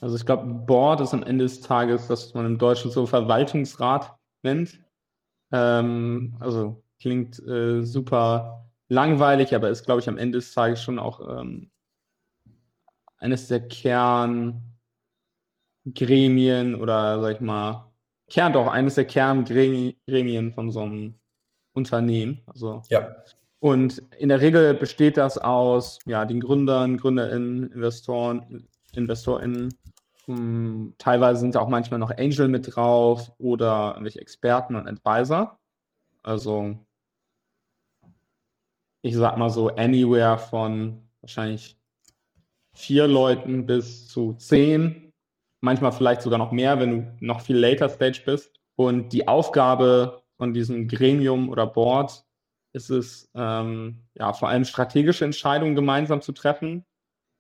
Also 0.01 0.17
ich 0.17 0.27
glaube, 0.27 0.47
Board 0.47 1.01
ist 1.01 1.15
am 1.15 1.23
Ende 1.23 1.45
des 1.45 1.61
Tages, 1.61 2.09
was 2.09 2.35
man 2.35 2.47
im 2.47 2.59
Deutschen 2.59 2.91
so 2.91 3.07
Verwaltungsrat 3.07 4.17
nennt. 4.43 4.81
Ähm, 5.53 6.37
also 6.41 6.83
klingt 7.01 7.39
äh, 7.47 7.83
super 7.83 8.69
langweilig, 8.89 9.55
aber 9.55 9.71
ist, 9.71 9.85
glaube 9.85 10.01
ich, 10.01 10.09
am 10.09 10.19
Ende 10.19 10.39
des 10.39 10.55
Tages 10.55 10.83
schon 10.83 10.99
auch 10.99 11.21
ähm, 11.21 11.71
eines 13.19 13.47
der 13.49 13.67
Kern 13.69 14.72
Gremien 15.85 16.75
oder, 16.75 17.21
sag 17.21 17.35
ich 17.37 17.41
mal, 17.41 17.93
Kern 18.31 18.53
doch 18.53 18.69
eines 18.69 18.95
der 18.95 19.05
Kerngremien 19.05 20.53
von 20.53 20.71
so 20.71 20.81
einem 20.81 21.15
Unternehmen. 21.75 22.41
Also, 22.47 22.83
ja. 22.89 23.15
Und 23.61 24.03
in 24.19 24.29
der 24.29 24.41
Regel 24.41 24.75
besteht 24.75 25.17
das 25.17 25.39
aus 25.39 25.99
ja, 26.07 26.25
den 26.25 26.41
Gründern, 26.41 26.97
GründerInnen, 26.97 27.71
Investoren, 27.73 28.67
InvestorInnen. 28.95 29.73
Hm, 30.25 30.95
teilweise 30.99 31.41
sind 31.41 31.57
auch 31.57 31.69
manchmal 31.69 32.01
noch 32.01 32.11
Angel 32.17 32.49
mit 32.49 32.75
drauf 32.75 33.31
oder 33.39 33.93
irgendwelche 33.93 34.21
Experten 34.21 34.77
und 34.77 34.89
Advisor. 34.89 35.59
Also, 36.23 36.77
ich 39.03 39.17
sag 39.17 39.37
mal 39.37 39.51
so, 39.51 39.69
anywhere 39.69 40.39
von 40.39 41.03
wahrscheinlich 41.21 41.77
vier 42.73 43.07
Leuten 43.07 43.67
bis 43.67 44.09
zu 44.09 44.35
zehn 44.35 45.02
manchmal 45.63 45.93
vielleicht 45.93 46.21
sogar 46.21 46.39
noch 46.39 46.53
mehr, 46.53 46.79
wenn 46.79 46.91
du 46.91 47.17
noch 47.21 47.41
viel 47.41 47.57
later 47.57 47.89
Stage 47.89 48.23
bist. 48.27 48.61
Und 48.77 49.13
die 49.13 49.29
Aufgabe 49.29 50.23
von 50.37 50.53
diesem 50.53 50.89
Gremium 50.89 51.49
oder 51.49 51.67
Board 51.67 52.25
ist 52.75 52.91
es, 52.91 53.31
ähm, 53.35 54.03
ja, 54.15 54.33
vor 54.33 54.49
allem 54.49 54.65
strategische 54.65 55.25
Entscheidungen 55.25 55.75
gemeinsam 55.75 56.21
zu 56.21 56.33
treffen 56.33 56.85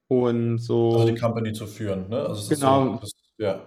und 0.08 0.58
so. 0.58 0.92
Also 0.92 1.06
die 1.06 1.18
Company 1.18 1.52
zu 1.52 1.66
führen, 1.66 2.08
ne? 2.08 2.20
Also 2.26 2.54
genau. 2.54 2.94
So, 2.94 2.98
das, 3.00 3.12
ja. 3.38 3.66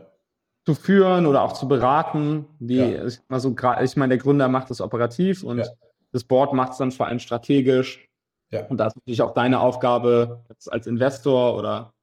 Zu 0.65 0.73
führen 0.75 1.25
oder 1.25 1.43
auch 1.43 1.53
zu 1.53 1.67
beraten. 1.67 2.45
Die, 2.59 2.75
ja. 2.75 3.01
also, 3.29 3.55
ich 3.81 3.95
meine, 3.97 4.09
der 4.09 4.17
Gründer 4.17 4.47
macht 4.47 4.69
das 4.69 4.81
operativ 4.81 5.43
und 5.43 5.59
ja. 5.59 5.65
das 6.11 6.23
Board 6.23 6.53
macht 6.53 6.73
es 6.73 6.77
dann 6.77 6.91
vor 6.91 7.07
allem 7.07 7.19
strategisch. 7.19 8.07
Ja. 8.51 8.65
Und 8.67 8.77
da 8.77 8.87
ist 8.87 8.95
natürlich 8.95 9.21
auch 9.21 9.33
deine 9.33 9.59
Aufgabe 9.59 10.43
als 10.67 10.87
Investor 10.87 11.57
oder 11.57 11.94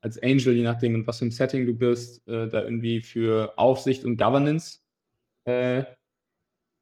als 0.00 0.22
Angel, 0.22 0.54
je 0.54 0.62
nachdem, 0.62 0.94
in 0.94 1.06
was 1.06 1.18
für 1.18 1.26
ein 1.26 1.30
Setting 1.30 1.66
du 1.66 1.74
bist, 1.74 2.26
äh, 2.28 2.48
da 2.48 2.62
irgendwie 2.62 3.00
für 3.00 3.52
Aufsicht 3.56 4.04
und 4.04 4.16
Governance 4.16 4.80
äh, 5.44 5.84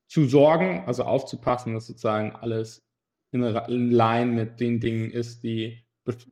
zu 0.09 0.27
sorgen, 0.27 0.85
also 0.87 1.05
aufzupassen, 1.05 1.75
dass 1.75 1.87
sozusagen 1.87 2.33
alles 2.33 2.83
in, 3.33 3.43
in 3.43 3.91
Line 3.91 4.33
mit 4.33 4.61
den 4.61 4.81
Dingen 4.81 5.11
ist, 5.11 5.43
die 5.43 5.83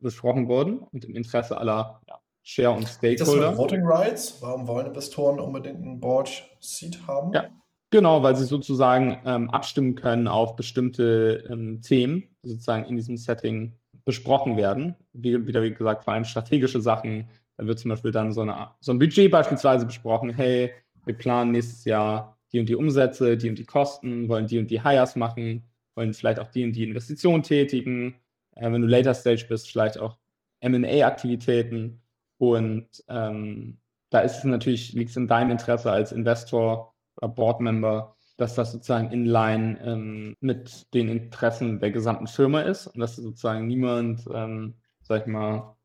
besprochen 0.01 0.47
wurden 0.47 0.79
und 0.79 1.05
im 1.05 1.16
Interesse 1.16 1.59
aller 1.59 2.01
ja, 2.09 2.20
Share- 2.42 2.77
und 2.77 2.87
Stakeholder. 2.87 3.51
Das 3.51 3.59
Voting 3.59 3.85
Rights? 3.85 4.40
Warum 4.40 4.68
wollen 4.68 4.87
Investoren 4.87 5.40
unbedingt 5.40 5.85
ein 5.85 5.99
Board 5.99 6.49
Seat 6.61 7.07
haben? 7.07 7.33
Ja, 7.33 7.49
genau, 7.90 8.23
weil 8.23 8.37
sie 8.37 8.44
sozusagen 8.44 9.20
ähm, 9.25 9.51
abstimmen 9.51 9.97
können 9.97 10.29
auf 10.29 10.55
bestimmte 10.55 11.44
ähm, 11.51 11.83
Themen, 11.83 12.37
die 12.44 12.51
sozusagen 12.51 12.85
in 12.85 12.97
diesem 12.97 13.16
Setting 13.16 13.77
besprochen 14.05 14.57
werden. 14.57 14.95
Wie, 15.12 15.47
wieder, 15.47 15.62
wie 15.62 15.73
gesagt, 15.73 16.05
vor 16.05 16.14
allem 16.14 16.25
strategische 16.25 16.81
Sachen. 16.81 17.29
Da 17.57 17.67
wird 17.67 17.79
zum 17.79 17.90
Beispiel 17.90 18.11
dann 18.11 18.33
so, 18.33 18.43
eine, 18.43 18.71
so 18.81 18.93
ein 18.93 18.99
Budget 18.99 19.31
beispielsweise 19.31 19.87
besprochen. 19.87 20.31
Hey, 20.31 20.73
wir 21.05 21.14
planen 21.14 21.53
nächstes 21.53 21.85
Jahr 21.85 22.38
die 22.53 22.61
und 22.61 22.69
die 22.69 22.77
Umsätze, 22.77 23.37
die 23.37 23.49
und 23.49 23.59
die 23.59 23.64
Kosten, 23.64 24.29
wollen 24.29 24.47
die 24.47 24.59
und 24.59 24.71
die 24.71 24.83
Hires 24.83 25.17
machen, 25.17 25.64
wollen 25.95 26.14
vielleicht 26.14 26.38
auch 26.38 26.49
die 26.49 26.64
und 26.64 26.73
die 26.73 26.85
Investitionen 26.85 27.43
tätigen. 27.43 28.14
Äh, 28.57 28.71
wenn 28.71 28.83
du 28.83 28.88
Later 28.88 29.14
Stage 29.14 29.47
bist, 29.49 29.71
vielleicht 29.71 29.99
auch 29.99 30.19
MA-Aktivitäten. 30.62 32.01
Und 32.38 32.88
ähm, 33.09 33.79
da 34.11 34.21
ist 34.21 34.38
es 34.38 34.45
natürlich, 34.45 34.93
liegt 34.93 35.11
es 35.11 35.17
in 35.17 35.29
deinem 35.29 35.51
Interesse 35.51 35.90
als 35.90 36.12
Investor 36.12 36.95
oder 37.17 37.29
Board-Member, 37.29 38.13
dass 38.37 38.55
das 38.55 38.73
sozusagen 38.73 39.11
in 39.12 39.27
line 39.27 39.79
ähm, 39.85 40.37
mit 40.40 40.92
den 40.94 41.09
Interessen 41.09 41.81
der 41.81 41.90
gesamten 41.90 42.27
Firma 42.27 42.62
ist 42.62 42.88
und 42.88 43.01
dass 43.01 43.16
sozusagen 43.16 43.66
niemand, 43.66 44.25
ähm, 44.33 44.75
sag 45.03 45.23
ich 45.23 45.27
mal, 45.27 45.77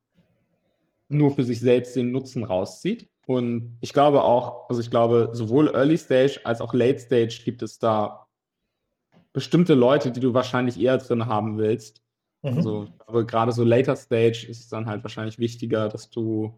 nur 1.07 1.31
für 1.31 1.43
sich 1.43 1.59
selbst 1.59 1.95
den 1.95 2.11
Nutzen 2.11 2.43
rauszieht. 2.43 3.09
Und 3.25 3.77
ich 3.81 3.93
glaube 3.93 4.23
auch, 4.23 4.69
also 4.69 4.81
ich 4.81 4.89
glaube, 4.89 5.29
sowohl 5.33 5.67
Early 5.69 5.97
Stage 5.97 6.39
als 6.43 6.61
auch 6.61 6.73
Late 6.73 6.99
Stage 6.99 7.41
gibt 7.45 7.61
es 7.61 7.77
da 7.77 8.27
bestimmte 9.33 9.75
Leute, 9.75 10.11
die 10.11 10.19
du 10.19 10.33
wahrscheinlich 10.33 10.79
eher 10.79 10.97
drin 10.97 11.27
haben 11.27 11.57
willst, 11.57 12.01
Mhm. 12.41 12.57
Also, 12.57 12.87
aber 13.05 13.25
gerade 13.25 13.51
so 13.51 13.63
Later 13.63 13.95
Stage 13.95 14.47
ist 14.47 14.61
es 14.61 14.69
dann 14.69 14.85
halt 14.85 15.03
wahrscheinlich 15.03 15.39
wichtiger, 15.39 15.89
dass 15.89 16.09
du 16.09 16.57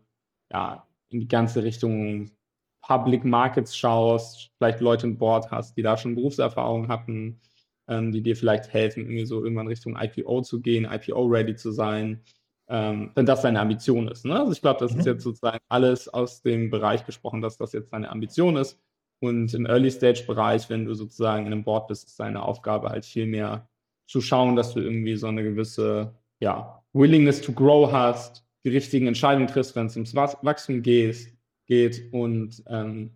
ja 0.51 0.87
in 1.09 1.19
die 1.19 1.27
ganze 1.27 1.63
Richtung 1.63 2.31
Public 2.81 3.23
Markets 3.23 3.77
schaust, 3.77 4.51
vielleicht 4.57 4.81
Leute 4.81 5.07
im 5.07 5.17
Board 5.17 5.51
hast, 5.51 5.77
die 5.77 5.81
da 5.81 5.97
schon 5.97 6.15
Berufserfahrung 6.15 6.87
hatten, 6.87 7.39
ähm, 7.87 8.11
die 8.11 8.21
dir 8.21 8.35
vielleicht 8.35 8.73
helfen, 8.73 9.03
irgendwie 9.03 9.25
so 9.25 9.43
irgendwann 9.43 9.67
Richtung 9.67 9.97
IPO 9.99 10.41
zu 10.41 10.61
gehen, 10.61 10.85
IPO-ready 10.85 11.55
zu 11.55 11.71
sein, 11.71 12.21
ähm, 12.67 13.11
wenn 13.15 13.25
das 13.25 13.41
deine 13.41 13.59
Ambition 13.59 14.07
ist. 14.07 14.25
Ne? 14.25 14.39
Also 14.39 14.51
ich 14.51 14.61
glaube, 14.61 14.79
das 14.79 14.93
mhm. 14.93 14.99
ist 14.99 15.05
jetzt 15.05 15.23
sozusagen 15.23 15.59
alles 15.69 16.07
aus 16.07 16.41
dem 16.41 16.69
Bereich 16.69 17.05
gesprochen, 17.05 17.41
dass 17.41 17.57
das 17.57 17.73
jetzt 17.73 17.93
deine 17.93 18.09
Ambition 18.09 18.55
ist. 18.55 18.79
Und 19.19 19.53
im 19.53 19.67
Early-Stage-Bereich, 19.67 20.69
wenn 20.69 20.85
du 20.85 20.95
sozusagen 20.95 21.45
in 21.45 21.53
einem 21.53 21.63
Board 21.63 21.87
bist, 21.87 22.07
ist 22.07 22.19
deine 22.19 22.41
Aufgabe 22.41 22.89
halt 22.89 23.05
viel 23.05 23.27
mehr 23.27 23.69
zu 24.07 24.19
schauen, 24.19 24.55
dass 24.55 24.73
du 24.73 24.79
irgendwie 24.79 25.15
so 25.15 25.27
eine 25.27 25.43
gewisse 25.43 26.15
ja, 26.39 26.83
Willingness 26.93 27.41
to 27.41 27.51
grow 27.51 27.91
hast, 27.91 28.43
die 28.65 28.69
richtigen 28.69 29.07
Entscheidungen 29.07 29.47
triffst, 29.47 29.75
wenn 29.75 29.85
es 29.85 29.95
ums 29.95 30.15
Wachstum 30.15 30.81
geht, 30.81 31.33
geht 31.71 32.13
und 32.13 32.61
ähm, 32.67 33.11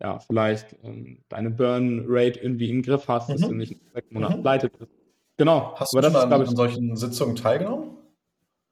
ja, 0.00 0.18
vielleicht 0.18 0.74
ähm, 0.82 1.22
deine 1.28 1.50
Burn 1.50 2.06
Rate 2.08 2.40
irgendwie 2.40 2.70
im 2.70 2.80
Griff 2.80 3.06
hast, 3.08 3.28
mhm. 3.28 3.32
dass 3.34 3.42
du 3.42 3.54
nicht 3.54 3.72
in 3.72 3.80
sechs 3.92 4.10
Monaten 4.10 4.38
mhm. 4.38 4.42
pleite 4.42 4.70
bist. 4.70 4.90
Genau. 5.36 5.74
Hast 5.76 5.94
Aber 5.94 6.08
du 6.08 6.12
schon 6.12 6.32
an, 6.32 6.40
an 6.40 6.56
solchen 6.56 6.96
Sitzungen 6.96 7.36
teilgenommen? 7.36 7.98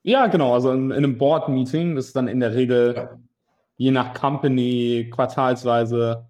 Ja, 0.02 0.26
genau. 0.28 0.54
Also 0.54 0.72
in, 0.72 0.90
in 0.90 0.96
einem 0.96 1.18
Board-Meeting, 1.18 1.94
das 1.94 2.06
ist 2.06 2.16
dann 2.16 2.28
in 2.28 2.40
der 2.40 2.54
Regel 2.54 2.94
ja. 2.96 3.18
je 3.76 3.90
nach 3.90 4.14
Company 4.14 5.10
quartalsweise 5.12 6.28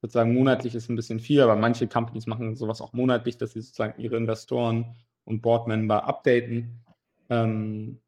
ich 0.00 0.04
würde 0.04 0.12
sagen, 0.12 0.32
monatlich 0.32 0.74
ist 0.74 0.88
ein 0.88 0.96
bisschen 0.96 1.20
viel, 1.20 1.42
aber 1.42 1.56
manche 1.56 1.86
Companies 1.86 2.26
machen 2.26 2.56
sowas 2.56 2.80
auch 2.80 2.94
monatlich, 2.94 3.36
dass 3.36 3.52
sie 3.52 3.60
sozusagen 3.60 4.00
ihre 4.00 4.16
Investoren 4.16 4.96
und 5.24 5.42
Board-Member 5.42 6.04
updaten. 6.04 6.82
Ähm, 7.28 8.00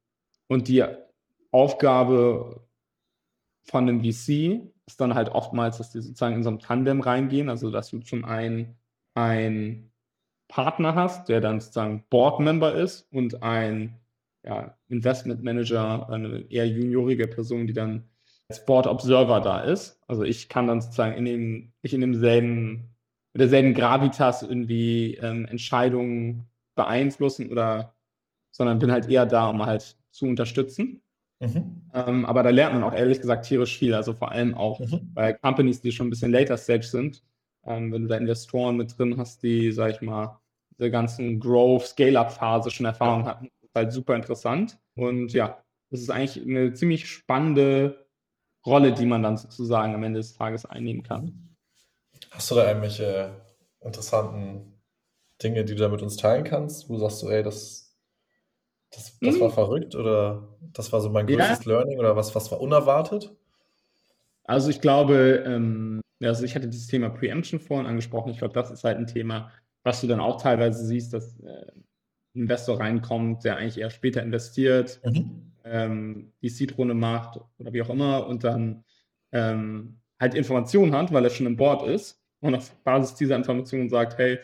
und 0.49 0.69
die 0.69 0.83
Aufgabe 1.51 2.63
von 3.65 3.89
einem 3.89 4.01
VC 4.01 4.61
ist 4.87 5.01
dann 5.01 5.15
halt 5.15 5.31
oftmals, 5.31 5.79
dass 5.79 5.91
die 5.91 6.01
sozusagen 6.01 6.37
in 6.37 6.43
so 6.43 6.51
einem 6.51 6.59
Tandem 6.59 7.01
reingehen, 7.01 7.49
also 7.49 7.71
dass 7.71 7.91
du 7.91 8.01
zum 8.01 8.25
einen 8.25 8.77
ein 9.15 9.93
Partner 10.49 10.95
hast, 10.95 11.29
der 11.29 11.41
dann 11.41 11.61
sozusagen 11.61 12.05
Board-Member 12.11 12.75
ist 12.75 13.11
und 13.13 13.43
ein 13.43 13.99
ja, 14.45 14.77
Investment 14.89 15.43
Manager, 15.43 16.09
eine 16.11 16.45
eher 16.51 16.67
juniorige 16.67 17.29
Person, 17.29 17.67
die 17.67 17.73
dann 17.73 18.09
als 18.49 18.65
Board 18.65 18.87
Observer 18.87 19.41
da 19.41 19.61
ist. 19.61 20.01
Also 20.07 20.25
ich 20.25 20.49
kann 20.49 20.67
dann 20.67 20.81
sozusagen 20.81 21.15
in 21.15 21.25
dem, 21.25 21.73
nicht 21.83 21.95
in 21.95 22.01
demselben, 22.01 22.95
mit 23.33 23.41
derselben 23.41 23.73
Gravitas 23.75 24.43
irgendwie 24.43 25.15
ähm, 25.15 25.47
Entscheidungen 25.47 26.49
beeinflussen 26.75 27.51
oder, 27.51 27.95
sondern 28.51 28.79
bin 28.79 28.93
halt 28.93 29.09
eher 29.09 29.27
da, 29.27 29.49
um 29.49 29.65
halt 29.65 29.97
zu 30.11 30.27
unterstützen. 30.27 31.02
Mhm. 31.43 31.83
Ähm, 31.93 32.25
aber 32.25 32.45
da 32.45 32.51
lernt 32.51 32.75
man 32.75 32.85
auch 32.85 32.95
ehrlich 32.95 33.21
gesagt 33.21 33.47
tierisch 33.47 33.77
viel. 33.77 33.95
Also 33.95 34.13
vor 34.15 34.31
allem 34.31 34.55
auch 34.55 34.79
mhm. 34.79 35.13
bei 35.13 35.33
Companies, 35.33 35.81
die 35.81 35.91
schon 35.91 36.07
ein 36.07 36.11
bisschen 36.11 36.31
later 36.31 36.57
stage 36.57 36.87
sind. 36.87 37.23
Ähm, 37.67 37.93
wenn 37.93 38.03
du 38.03 38.09
da 38.09 38.17
Investoren 38.17 38.77
mit 38.77 38.97
drin 38.97 39.17
hast, 39.19 39.43
die, 39.43 39.73
sag 39.73 39.91
ich 39.91 40.01
mal, 40.01 40.41
diese 40.79 40.91
ganzen 40.91 41.41
Growth, 41.41 41.87
Scale-Up-Phase 41.87 42.71
schon 42.71 42.87
Erfahrung 42.87 43.27
hatten, 43.27 43.51
ist 43.61 43.75
halt 43.75 43.93
super 43.93 44.15
interessant. 44.15 44.79
Und 44.95 45.33
ja, 45.33 45.63
das 45.91 46.01
ist 46.01 46.11
eigentlich 46.11 46.45
eine 46.45 46.73
ziemlich 46.73 47.09
spannende 47.09 48.07
Rolle, 48.65 48.93
die 48.93 49.07
man 49.07 49.23
dann 49.23 49.37
sozusagen 49.37 49.95
am 49.95 50.03
Ende 50.05 50.21
des 50.21 50.35
Tages 50.35 50.65
einnehmen 50.65 51.03
kann. 51.03 51.57
Hast 52.31 52.51
du 52.51 52.55
da 52.55 52.69
irgendwelche 52.69 53.35
interessanten 53.81 54.81
Dinge, 55.43 55.65
die 55.65 55.75
du 55.75 55.81
da 55.81 55.89
mit 55.89 56.03
uns 56.03 56.17
teilen 56.17 56.45
kannst, 56.45 56.89
wo 56.89 56.95
du 56.95 57.01
sagst, 57.01 57.19
so, 57.19 57.31
ey, 57.31 57.43
das, 57.43 57.92
das, 58.93 59.19
das 59.21 59.37
mhm. 59.37 59.41
war 59.41 59.51
verrückt 59.51 59.95
oder 59.95 60.49
das 60.73 60.93
war 60.93 61.01
so 61.01 61.11
mein 61.11 61.27
größtes 61.27 61.65
ja. 61.65 61.73
Learning 61.73 61.99
oder 61.99 62.17
was, 62.17 62.35
was 62.35 62.51
war 62.51 62.61
unerwartet? 62.61 63.35
Also 64.45 64.71
ich 64.71 64.81
glaube, 64.81 65.45
ähm, 65.47 66.01
also 66.23 66.45
ich 66.45 66.55
hatte 66.55 66.69
dieses 66.69 66.87
Thema 66.87 67.11
Preemption 67.11 67.61
vorhin 67.61 67.87
angesprochen. 67.87 68.31
Ich 68.31 68.39
glaube, 68.39 68.55
das 68.55 68.71
ist 68.71 68.85
halt 68.85 68.99
ein 68.99 69.07
Thema, 69.07 69.51
was 69.83 70.01
du 70.01 70.07
dann 70.07 70.21
auch 70.21 70.41
teilweise 70.41 70.85
siehst, 70.85 71.13
dass 71.13 71.41
äh, 71.41 71.67
ein 72.35 72.43
Investor 72.43 72.79
reinkommt, 72.79 73.45
der 73.45 73.57
eigentlich 73.57 73.79
eher 73.79 73.91
später 73.91 74.23
investiert. 74.23 75.01
Mhm 75.05 75.53
ähm, 75.65 76.33
die 76.43 76.49
Seed-Runde 76.49 76.95
macht 76.95 77.41
oder 77.59 77.73
wie 77.73 77.83
auch 77.83 77.91
immer 77.91 78.27
und 78.27 78.45
dann 78.45 78.85
ähm, 79.33 79.99
halt 80.21 80.35
Informationen 80.35 80.95
hat, 80.95 81.13
weil 81.13 81.25
er 81.25 81.31
schon 81.31 81.47
im 81.47 81.57
Board 81.57 81.87
ist 81.87 82.21
und 82.41 82.55
auf 82.55 82.75
Basis 82.83 83.15
dieser 83.15 83.37
Informationen 83.37 83.89
sagt, 83.89 84.19
hey, 84.19 84.39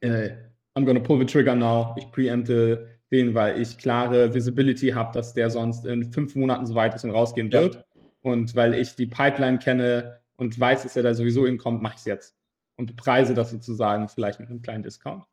äh, 0.00 0.30
I'm 0.74 0.84
gonna 0.84 1.00
pull 1.00 1.18
the 1.18 1.26
trigger 1.26 1.54
now, 1.54 1.94
ich 1.96 2.10
preempte 2.10 2.95
den, 3.10 3.34
weil 3.34 3.60
ich 3.60 3.78
klare 3.78 4.34
Visibility 4.34 4.88
habe, 4.90 5.12
dass 5.12 5.34
der 5.34 5.50
sonst 5.50 5.86
in 5.86 6.12
fünf 6.12 6.34
Monaten 6.34 6.66
so 6.66 6.74
weit 6.74 6.94
ist 6.94 7.04
und 7.04 7.10
rausgehen 7.10 7.50
ja. 7.50 7.62
wird. 7.62 7.84
Und 8.22 8.56
weil 8.56 8.74
ich 8.74 8.96
die 8.96 9.06
Pipeline 9.06 9.58
kenne 9.58 10.20
und 10.36 10.58
weiß, 10.58 10.82
dass 10.82 10.96
er 10.96 11.02
da 11.02 11.14
sowieso 11.14 11.46
hinkommt, 11.46 11.82
mache 11.82 11.94
ich 11.94 12.00
es 12.00 12.04
jetzt. 12.06 12.36
Und 12.76 12.96
preise 12.96 13.34
das 13.34 13.50
sozusagen 13.50 14.08
vielleicht 14.08 14.40
mit 14.40 14.50
einem 14.50 14.62
kleinen 14.62 14.82
Discount. 14.82 15.24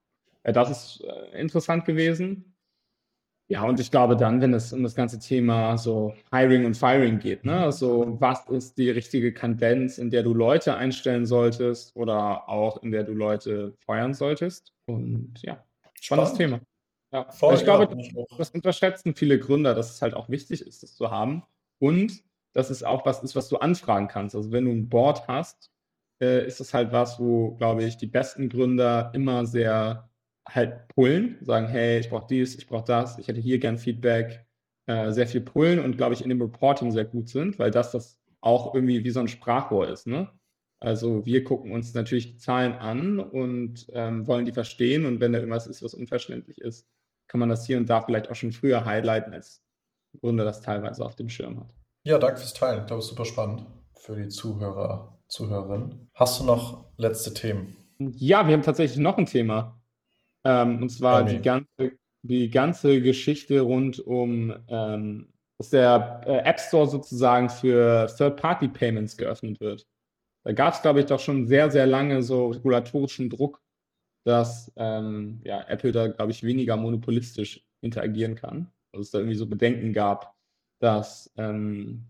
Das 0.43 0.69
ist 0.69 1.03
äh, 1.03 1.39
interessant 1.39 1.85
gewesen. 1.85 2.53
Ja, 3.49 3.63
und 3.63 3.79
ich 3.79 3.91
glaube 3.91 4.15
dann, 4.15 4.41
wenn 4.41 4.53
es 4.53 4.71
um 4.71 4.83
das 4.83 4.95
ganze 4.95 5.19
Thema 5.19 5.77
so 5.77 6.13
Hiring 6.31 6.65
und 6.65 6.77
Firing 6.77 7.19
geht, 7.19 7.43
ne, 7.43 7.59
also 7.59 8.15
was 8.19 8.47
ist 8.49 8.77
die 8.77 8.89
richtige 8.89 9.33
Kadenz, 9.33 9.97
in 9.97 10.09
der 10.09 10.23
du 10.23 10.33
Leute 10.33 10.75
einstellen 10.75 11.25
solltest 11.25 11.95
oder 11.95 12.47
auch 12.47 12.81
in 12.83 12.91
der 12.91 13.03
du 13.03 13.13
Leute 13.13 13.73
feuern 13.85 14.13
solltest. 14.13 14.71
Und 14.85 15.33
ja, 15.41 15.63
spannendes 15.99 16.35
Thema. 16.35 16.61
Ja, 17.13 17.31
Voll, 17.31 17.53
ich 17.53 17.63
glaube, 17.63 17.95
ja, 17.95 18.23
das 18.37 18.49
unterschätzen 18.49 19.13
viele 19.13 19.37
Gründer, 19.37 19.75
dass 19.75 19.91
es 19.91 20.01
halt 20.01 20.15
auch 20.15 20.29
wichtig 20.29 20.65
ist, 20.65 20.81
das 20.81 20.95
zu 20.95 21.11
haben. 21.11 21.43
Und 21.79 22.23
dass 22.53 22.71
es 22.71 22.83
auch 22.83 23.05
was 23.05 23.23
ist, 23.23 23.35
was 23.35 23.49
du 23.49 23.57
anfragen 23.57 24.07
kannst. 24.07 24.35
Also 24.35 24.51
wenn 24.51 24.65
du 24.65 24.71
ein 24.71 24.89
Board 24.89 25.27
hast, 25.27 25.71
äh, 26.21 26.45
ist 26.45 26.59
das 26.59 26.73
halt 26.73 26.91
was, 26.91 27.19
wo, 27.19 27.55
glaube 27.55 27.83
ich, 27.83 27.97
die 27.97 28.07
besten 28.07 28.49
Gründer 28.49 29.11
immer 29.13 29.45
sehr 29.45 30.09
halt 30.47 30.87
pullen, 30.89 31.37
sagen, 31.41 31.67
hey, 31.67 31.99
ich 31.99 32.09
brauche 32.09 32.27
dies, 32.27 32.55
ich 32.55 32.67
brauche 32.67 32.85
das, 32.85 33.17
ich 33.19 33.27
hätte 33.27 33.39
hier 33.39 33.59
gern 33.59 33.77
Feedback, 33.77 34.45
äh, 34.87 35.11
sehr 35.11 35.27
viel 35.27 35.41
pullen 35.41 35.79
und 35.79 35.97
glaube 35.97 36.13
ich 36.15 36.21
in 36.21 36.29
dem 36.29 36.41
Reporting 36.41 36.91
sehr 36.91 37.05
gut 37.05 37.29
sind, 37.29 37.59
weil 37.59 37.71
das 37.71 37.91
das 37.91 38.19
auch 38.41 38.73
irgendwie 38.73 39.03
wie 39.03 39.09
so 39.11 39.19
ein 39.19 39.27
Sprachrohr 39.27 39.87
ist. 39.87 40.07
Ne? 40.07 40.29
Also 40.79 41.25
wir 41.25 41.43
gucken 41.43 41.71
uns 41.71 41.93
natürlich 41.93 42.33
die 42.33 42.37
Zahlen 42.37 42.73
an 42.73 43.19
und 43.19 43.87
ähm, 43.93 44.27
wollen 44.27 44.45
die 44.45 44.51
verstehen 44.51 45.05
und 45.05 45.21
wenn 45.21 45.31
da 45.31 45.39
irgendwas 45.39 45.67
ist, 45.67 45.81
was 45.81 45.93
unverständlich 45.93 46.59
ist, 46.59 46.87
kann 47.27 47.39
man 47.39 47.49
das 47.49 47.65
hier 47.65 47.77
und 47.77 47.89
da 47.89 48.01
vielleicht 48.01 48.29
auch 48.29 48.35
schon 48.35 48.51
früher 48.51 48.85
highlighten, 48.85 49.33
als 49.33 49.61
Gründer 50.19 50.45
das 50.45 50.61
teilweise 50.61 51.05
auf 51.05 51.15
dem 51.15 51.29
Schirm 51.29 51.59
hat. 51.59 51.73
Ja, 52.03 52.17
danke 52.17 52.39
fürs 52.39 52.53
Teilen. 52.53 52.81
Ich 52.81 52.87
glaube, 52.87 52.99
es 52.99 53.05
ist 53.05 53.11
super 53.11 53.25
spannend 53.25 53.65
für 53.95 54.15
die 54.15 54.27
Zuhörer, 54.27 55.17
Zuhörerinnen. 55.27 56.09
Hast 56.13 56.39
du 56.39 56.43
noch 56.43 56.85
letzte 56.97 57.33
Themen? 57.33 57.77
Ja, 57.97 58.45
wir 58.45 58.53
haben 58.53 58.63
tatsächlich 58.63 58.99
noch 58.99 59.17
ein 59.17 59.25
Thema. 59.25 59.81
Ähm, 60.43 60.81
und 60.81 60.89
zwar 60.89 61.23
die 61.23 61.41
ganze, 61.41 61.97
die 62.21 62.49
ganze 62.49 63.01
Geschichte 63.01 63.61
rund 63.61 63.99
um, 63.99 64.53
ähm, 64.67 65.33
dass 65.57 65.69
der 65.69 66.21
äh, 66.25 66.37
App 66.39 66.59
Store 66.59 66.87
sozusagen 66.87 67.49
für 67.49 68.07
Third-Party-Payments 68.17 69.15
geöffnet 69.15 69.61
wird. 69.61 69.87
Da 70.43 70.51
gab 70.51 70.73
es, 70.73 70.81
glaube 70.81 70.99
ich, 70.99 71.05
doch 71.05 71.21
schon 71.21 71.47
sehr, 71.47 71.71
sehr 71.71 71.87
lange 71.87 72.21
so 72.21 72.47
regulatorischen 72.47 73.29
Druck, 73.29 73.61
dass 74.23 74.71
ähm, 74.75 75.41
ja, 75.43 75.61
Apple 75.67 75.91
da, 75.91 76.07
glaube 76.07 76.31
ich, 76.31 76.43
weniger 76.43 76.77
monopolistisch 76.77 77.65
interagieren 77.81 78.35
kann. 78.35 78.71
Also 78.91 79.01
es 79.01 79.11
da 79.11 79.19
irgendwie 79.19 79.37
so 79.37 79.47
Bedenken 79.47 79.93
gab, 79.93 80.35
dass 80.79 81.31
ähm, 81.37 82.05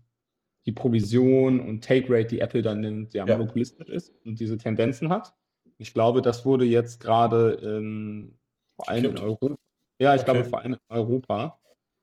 die 0.66 0.72
Provision 0.72 1.60
und 1.60 1.84
Take 1.84 2.06
Rate, 2.08 2.28
die 2.28 2.40
Apple 2.40 2.62
dann 2.62 2.80
nimmt, 2.80 3.14
ja, 3.14 3.26
ja. 3.26 3.36
monopolistisch 3.36 3.88
ist 3.88 4.12
und 4.24 4.40
diese 4.40 4.56
Tendenzen 4.56 5.08
hat. 5.08 5.34
Ich 5.78 5.92
glaube, 5.92 6.22
das 6.22 6.44
wurde 6.44 6.64
jetzt 6.64 7.00
gerade 7.00 7.54
ähm, 7.62 8.38
vor 8.76 8.88
allem 8.88 9.02
Kippt. 9.02 9.18
in 9.18 9.24
Europa. 9.24 9.56
Ja, 9.98 10.14
ich 10.14 10.22
okay. 10.22 10.32
glaube 10.32 10.48
vor 10.48 10.60
allem 10.60 10.74
in 10.74 10.78
Europa. 10.88 11.60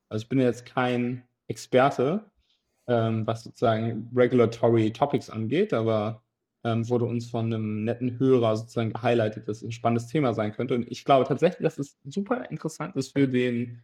Also 0.08 0.24
ich 0.24 0.28
bin 0.28 0.38
jetzt 0.38 0.66
kein 0.66 1.24
Experte, 1.48 2.30
ähm, 2.86 3.26
was 3.26 3.44
sozusagen 3.44 4.10
Regulatory 4.14 4.92
Topics 4.92 5.30
angeht, 5.30 5.72
aber 5.72 6.22
ähm, 6.64 6.88
wurde 6.88 7.04
uns 7.04 7.30
von 7.30 7.46
einem 7.46 7.84
netten 7.84 8.18
Hörer 8.18 8.56
sozusagen 8.56 8.92
gehighlightet, 8.92 9.48
dass 9.48 9.58
es 9.58 9.64
ein 9.64 9.72
spannendes 9.72 10.06
Thema 10.06 10.34
sein 10.34 10.52
könnte. 10.52 10.74
Und 10.74 10.90
ich 10.90 11.04
glaube 11.04 11.26
tatsächlich, 11.26 11.62
dass 11.62 11.78
es 11.78 11.98
super 12.04 12.48
interessant 12.50 12.96
ist 12.96 13.12
für 13.12 13.28
den 13.28 13.82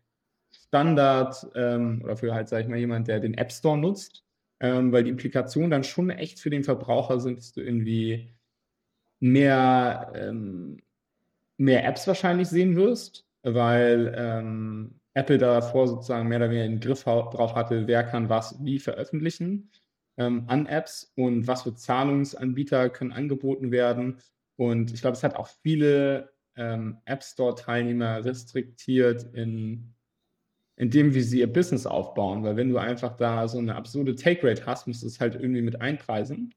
Standard 0.53 1.47
ähm, 1.55 2.01
oder 2.05 2.17
für 2.17 2.35
halt, 2.35 2.49
sag 2.49 2.63
ich 2.63 2.69
mal, 2.69 2.79
jemand, 2.79 3.09
der 3.09 3.21
den 3.21 3.35
App 3.35 3.53
Store 3.53 3.77
nutzt, 3.77 4.25
ähm, 4.61 4.93
weil 4.93 5.05
die 5.05 5.11
Implikationen 5.11 5.71
dann 5.71 5.85
schon 5.85 6.11
echt 6.11 6.41
für 6.41 6.51
den 6.51 6.65
Verbraucher 6.65 7.21
sind, 7.21 7.39
dass 7.39 7.53
du 7.53 7.61
irgendwie 7.61 8.33
mehr, 9.21 10.13
ähm, 10.15 10.79
mehr 11.57 11.85
Apps 11.87 12.07
wahrscheinlich 12.07 12.49
sehen 12.49 12.77
wirst, 12.77 13.27
weil 13.43 14.15
ähm, 14.17 15.01
Apple 15.15 15.39
davor 15.39 15.89
sozusagen 15.89 16.29
mehr 16.29 16.39
oder 16.39 16.51
weniger 16.51 16.69
den 16.69 16.81
Griff 16.81 17.03
drauf 17.05 17.55
hatte, 17.55 17.87
wer 17.89 18.05
kann 18.05 18.29
was 18.29 18.63
wie 18.65 18.79
veröffentlichen 18.79 19.71
ähm, 20.19 20.45
an 20.49 20.67
Apps 20.67 21.13
und 21.17 21.47
was 21.47 21.63
für 21.63 21.75
Zahlungsanbieter 21.75 22.91
können 22.91 23.13
angeboten 23.13 23.71
werden. 23.71 24.19
Und 24.57 24.93
ich 24.93 25.01
glaube, 25.01 25.17
es 25.17 25.23
hat 25.23 25.37
auch 25.37 25.49
viele 25.63 26.33
ähm, 26.57 26.99
App 27.05 27.23
Store-Teilnehmer 27.23 28.25
restriktiert 28.25 29.23
in, 29.33 29.95
in 30.77 30.91
dem, 30.91 31.15
wie 31.15 31.21
sie 31.21 31.39
ihr 31.39 31.53
Business 31.53 31.87
aufbauen. 31.87 32.43
Weil 32.43 32.57
wenn 32.57 32.69
du 32.69 32.79
einfach 32.79 33.17
da 33.17 33.47
so 33.47 33.59
eine 33.59 33.77
absurde 33.77 34.17
Take-Rate 34.17 34.67
hast, 34.67 34.89
musst 34.89 35.03
du 35.03 35.07
es 35.07 35.21
halt 35.21 35.37
irgendwie 35.37 35.63
mit 35.63 35.81
einpreisen. 35.81 36.53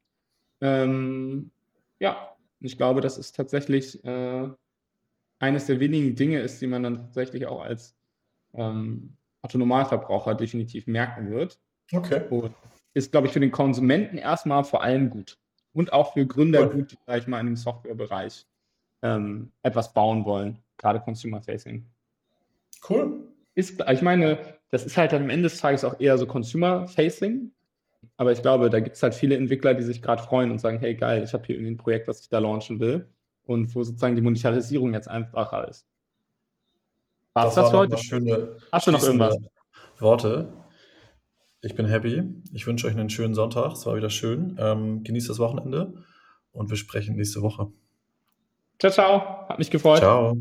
Ähm, 0.59 1.51
ja, 1.99 2.35
ich 2.59 2.77
glaube, 2.77 3.01
das 3.01 3.19
ist 3.19 3.35
tatsächlich 3.35 4.03
äh, 4.03 4.49
eines 5.39 5.67
der 5.67 5.79
wenigen 5.79 6.15
Dinge 6.15 6.39
ist, 6.39 6.61
die 6.61 6.67
man 6.67 6.81
dann 6.81 6.97
tatsächlich 6.97 7.45
auch 7.45 7.61
als 7.61 7.95
ähm, 8.53 9.17
Autonomalverbraucher 9.43 10.33
definitiv 10.33 10.87
merken 10.87 11.29
wird. 11.29 11.59
Okay. 11.93 12.21
Und 12.29 12.53
ist, 12.93 13.11
glaube 13.11 13.27
ich, 13.27 13.33
für 13.33 13.39
den 13.39 13.51
Konsumenten 13.51 14.17
erstmal 14.17 14.63
vor 14.63 14.83
allem 14.83 15.09
gut. 15.09 15.37
Und 15.73 15.93
auch 15.93 16.13
für 16.13 16.25
Gründer 16.25 16.63
cool. 16.63 16.69
gut, 16.69 16.91
die, 16.91 16.97
sag 17.05 17.19
ich 17.19 17.27
mal, 17.27 17.39
in 17.39 17.45
dem 17.47 17.55
Softwarebereich 17.55 18.45
ähm, 19.01 19.51
etwas 19.63 19.93
bauen 19.93 20.25
wollen, 20.25 20.59
gerade 20.77 20.99
Consumer 20.99 21.41
Facing. 21.41 21.85
Cool. 22.87 23.27
Ist, 23.55 23.83
ich 23.89 24.01
meine, 24.01 24.37
das 24.69 24.85
ist 24.85 24.97
halt 24.97 25.13
am 25.13 25.29
Ende 25.29 25.43
des 25.43 25.59
Tages 25.59 25.83
auch 25.83 25.99
eher 25.99 26.17
so 26.17 26.25
Consumer 26.25 26.87
Facing. 26.87 27.51
Aber 28.17 28.31
ich 28.31 28.41
glaube, 28.41 28.69
da 28.69 28.79
gibt 28.79 28.95
es 28.95 29.03
halt 29.03 29.13
viele 29.13 29.35
Entwickler, 29.35 29.73
die 29.73 29.83
sich 29.83 30.01
gerade 30.01 30.21
freuen 30.21 30.51
und 30.51 30.59
sagen, 30.59 30.79
hey 30.79 30.95
geil, 30.95 31.23
ich 31.23 31.33
habe 31.33 31.45
hier 31.45 31.55
irgendwie 31.55 31.73
ein 31.73 31.77
Projekt, 31.77 32.07
das 32.07 32.21
ich 32.21 32.29
da 32.29 32.39
launchen 32.39 32.79
will. 32.79 33.07
Und 33.45 33.73
wo 33.75 33.83
sozusagen 33.83 34.15
die 34.15 34.21
Monetarisierung 34.21 34.93
jetzt 34.93 35.07
einfacher 35.07 35.67
ist. 35.67 35.85
Was 37.33 37.55
das, 37.55 37.55
das 37.55 37.71
für 37.71 37.77
heute? 37.77 37.97
Schöne, 37.97 38.57
Hast 38.71 38.87
du 38.87 38.91
noch 38.91 39.03
irgendwas? 39.03 39.37
Worte. 39.99 40.51
Ich 41.61 41.75
bin 41.75 41.85
happy. 41.85 42.23
Ich 42.53 42.65
wünsche 42.65 42.87
euch 42.87 42.97
einen 42.97 43.09
schönen 43.09 43.35
Sonntag. 43.35 43.73
Es 43.73 43.85
war 43.85 43.95
wieder 43.95 44.09
schön. 44.09 44.57
Ähm, 44.59 45.03
genießt 45.03 45.29
das 45.29 45.39
Wochenende 45.39 45.93
und 46.51 46.69
wir 46.69 46.77
sprechen 46.77 47.15
nächste 47.15 47.41
Woche. 47.41 47.71
Ciao, 48.79 48.91
ciao. 48.91 49.47
Hat 49.47 49.59
mich 49.59 49.69
gefreut. 49.69 49.99
Ciao. 49.99 50.35